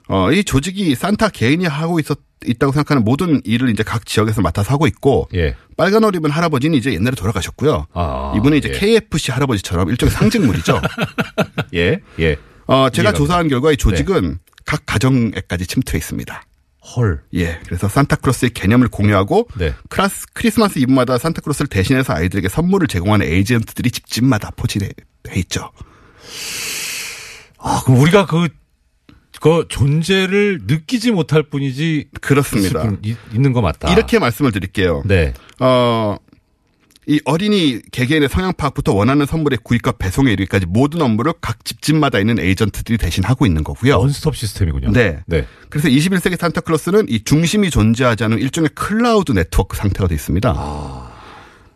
어, 0.08 0.32
이 0.32 0.44
조직이 0.44 0.96
산타 0.96 1.30
개인이 1.30 1.66
하고 1.66 2.00
있었 2.00 2.20
있다고 2.46 2.74
생각하는 2.74 3.06
모든 3.06 3.40
일을 3.46 3.70
이제 3.70 3.84
각 3.84 4.06
지역에서 4.06 4.42
맡아서 4.42 4.74
하고 4.74 4.86
있고 4.86 5.30
예. 5.34 5.56
빨간 5.78 6.04
옷 6.04 6.14
입은 6.16 6.30
할아버지는 6.30 6.78
이제 6.78 6.94
옛날에 6.94 7.16
돌아가셨고요. 7.16 7.88
아, 7.94 8.34
이분은 8.36 8.58
이제 8.58 8.70
예. 8.70 8.74
KFC 8.78 9.32
할아버지처럼 9.32 9.90
일종의 9.90 10.12
상징물이죠. 10.12 10.82
예. 11.74 12.00
예. 12.20 12.36
어, 12.68 12.90
제가 12.90 13.14
조사한 13.14 13.48
결과 13.48 13.72
이 13.72 13.78
조직은 13.78 14.40
각 14.66 14.86
가정에까지 14.86 15.68
침투해 15.68 15.98
있습니다. 15.98 16.44
헐. 16.84 17.22
예. 17.34 17.60
그래서 17.66 17.88
산타클로스의 17.88 18.52
개념을 18.52 18.90
공유하고 18.90 19.48
네. 19.58 19.74
크라스, 19.90 20.28
크리스마스 20.34 20.80
이브마다 20.80 21.18
산타클로스를 21.18 21.68
대신해서 21.68 22.14
아이들에게 22.14 22.50
선물을 22.50 22.88
제공하는 22.88 23.26
에이전트들이 23.26 23.92
집집마다 23.92 24.52
포진해 24.56 24.90
해 25.30 25.40
있죠. 25.40 25.72
아, 27.58 27.82
그럼 27.86 28.00
우리가 28.02 28.26
그, 28.26 28.50
그 29.40 29.66
존재를 29.70 30.62
느끼지 30.68 31.12
못할 31.12 31.44
뿐이지. 31.44 32.10
그렇습니다. 32.22 32.84
있는 33.34 33.54
거 33.54 33.62
맞다. 33.62 33.92
이렇게 33.92 34.20
말씀을 34.20 34.52
드릴게요. 34.52 35.04
네. 35.06 35.34
어, 35.60 36.18
이 37.08 37.20
어린이 37.26 37.82
개개인의 37.92 38.30
성향 38.30 38.54
파악부터 38.54 38.94
원하는 38.94 39.26
선물의 39.26 39.60
구입과 39.64 39.94
배송에 39.94 40.32
이르기까지 40.32 40.66
모든 40.66 41.02
업무를 41.02 41.34
각 41.42 41.66
집집마다 41.66 42.20
있는 42.20 42.40
에이전트들이 42.40 42.98
대신 42.98 43.24
하고 43.24 43.46
있는 43.46 43.64
거고요. 43.64 44.00
원스톱 44.00 44.36
시스템이군요. 44.36 44.92
네. 44.92 45.20
네. 45.26 45.46
그래서 45.70 45.90
21세기 45.90 46.40
산타클로스는 46.40 47.08
이 47.10 47.24
중심이 47.24 47.70
존재하지 47.70 48.24
않은 48.24 48.40
일종의 48.40 48.70
클라우드 48.76 49.32
네트워크 49.34 49.76
상태가 49.76 50.08
되어 50.08 50.16
있습니다. 50.16 50.54
아. 50.56 51.14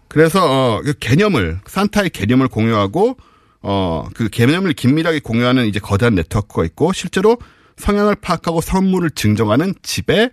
그래서 0.07 0.39
어, 0.43 0.81
그 0.81 0.93
개념을 0.93 1.59
산타의 1.65 2.11
개념을 2.11 2.47
공유하고 2.47 3.17
어, 3.61 4.07
그 4.13 4.29
개념을 4.29 4.73
긴밀하게 4.73 5.19
공유하는 5.19 5.65
이제 5.65 5.79
거대한 5.79 6.15
네트워크가 6.15 6.63
있고 6.65 6.93
실제로 6.93 7.37
성향을 7.77 8.15
파악하고 8.15 8.61
선물을 8.61 9.11
증정하는 9.11 9.73
집에 9.83 10.29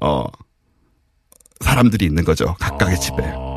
어 0.00 0.24
사람들이 1.60 2.04
있는 2.04 2.24
거죠. 2.24 2.56
각각의 2.58 3.00
집에. 3.00 3.51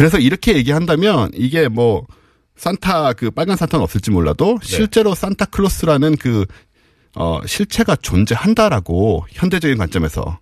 그래서 0.00 0.18
이렇게 0.18 0.56
얘기한다면 0.56 1.30
이게 1.34 1.68
뭐 1.68 2.06
산타 2.56 3.12
그 3.12 3.30
빨간 3.30 3.58
산타는 3.58 3.82
없을지 3.82 4.10
몰라도 4.10 4.58
실제로 4.62 5.14
산타클로스라는 5.14 6.16
그 6.16 6.46
어, 7.16 7.40
실체가 7.44 7.96
존재한다라고 7.96 9.26
현대적인 9.28 9.76
관점에서 9.76 10.38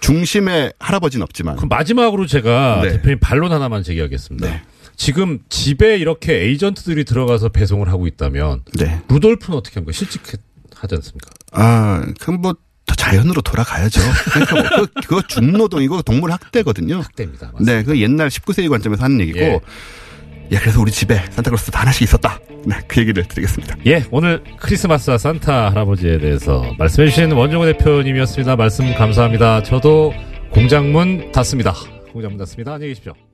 중심의 0.00 0.74
할아버지는 0.78 1.22
없지만 1.22 1.56
그럼 1.56 1.70
마지막으로 1.70 2.26
제가 2.26 2.82
네. 2.82 2.90
대표님 2.90 3.18
반론 3.18 3.50
하나만 3.50 3.82
제기하겠습니다. 3.82 4.62
지금 4.96 5.38
집에 5.48 5.96
이렇게 5.96 6.42
에이전트들이 6.42 7.04
들어가서 7.04 7.48
배송을 7.48 7.88
하고 7.88 8.06
있다면 8.06 8.64
네. 8.78 9.00
루돌프는 9.08 9.56
어떻게 9.56 9.76
한 9.76 9.86
거예요? 9.86 9.92
실직하지 9.92 10.96
않습니까? 10.96 11.30
아, 11.52 12.04
그럼 12.20 12.42
뭐, 12.42 12.56
더 12.88 12.94
자연으로 12.96 13.40
돌아가야죠. 13.42 14.00
그러니까 14.32 14.54
뭐, 14.56 14.86
그, 14.86 14.86
그거 15.06 15.22
중노동이고 15.22 16.02
동물 16.02 16.32
학대거든요. 16.32 16.96
학대입니다. 16.96 17.52
네, 17.60 17.84
그 17.84 18.00
옛날 18.00 18.28
19세기 18.28 18.68
관점에서 18.68 19.04
하는 19.04 19.20
얘기고. 19.20 19.38
예. 19.38 19.60
예, 20.50 20.56
그래서 20.56 20.80
우리 20.80 20.90
집에 20.90 21.16
산타클로스 21.30 21.70
다 21.70 21.82
하나씩 21.82 22.02
있었다. 22.02 22.40
네, 22.64 22.76
그 22.88 23.00
얘기를 23.00 23.22
드리겠습니다. 23.24 23.76
예, 23.86 24.04
오늘 24.10 24.42
크리스마스와 24.58 25.18
산타 25.18 25.70
할아버지에 25.70 26.18
대해서 26.18 26.64
말씀해주신 26.78 27.32
원종호 27.32 27.66
대표님이었습니다. 27.66 28.56
말씀 28.56 28.94
감사합니다. 28.94 29.62
저도 29.62 30.14
공장문 30.50 31.32
닫습니다. 31.32 31.74
공장문 32.12 32.38
닫습니다. 32.38 32.74
안녕히 32.74 32.92
계십시오. 32.92 33.27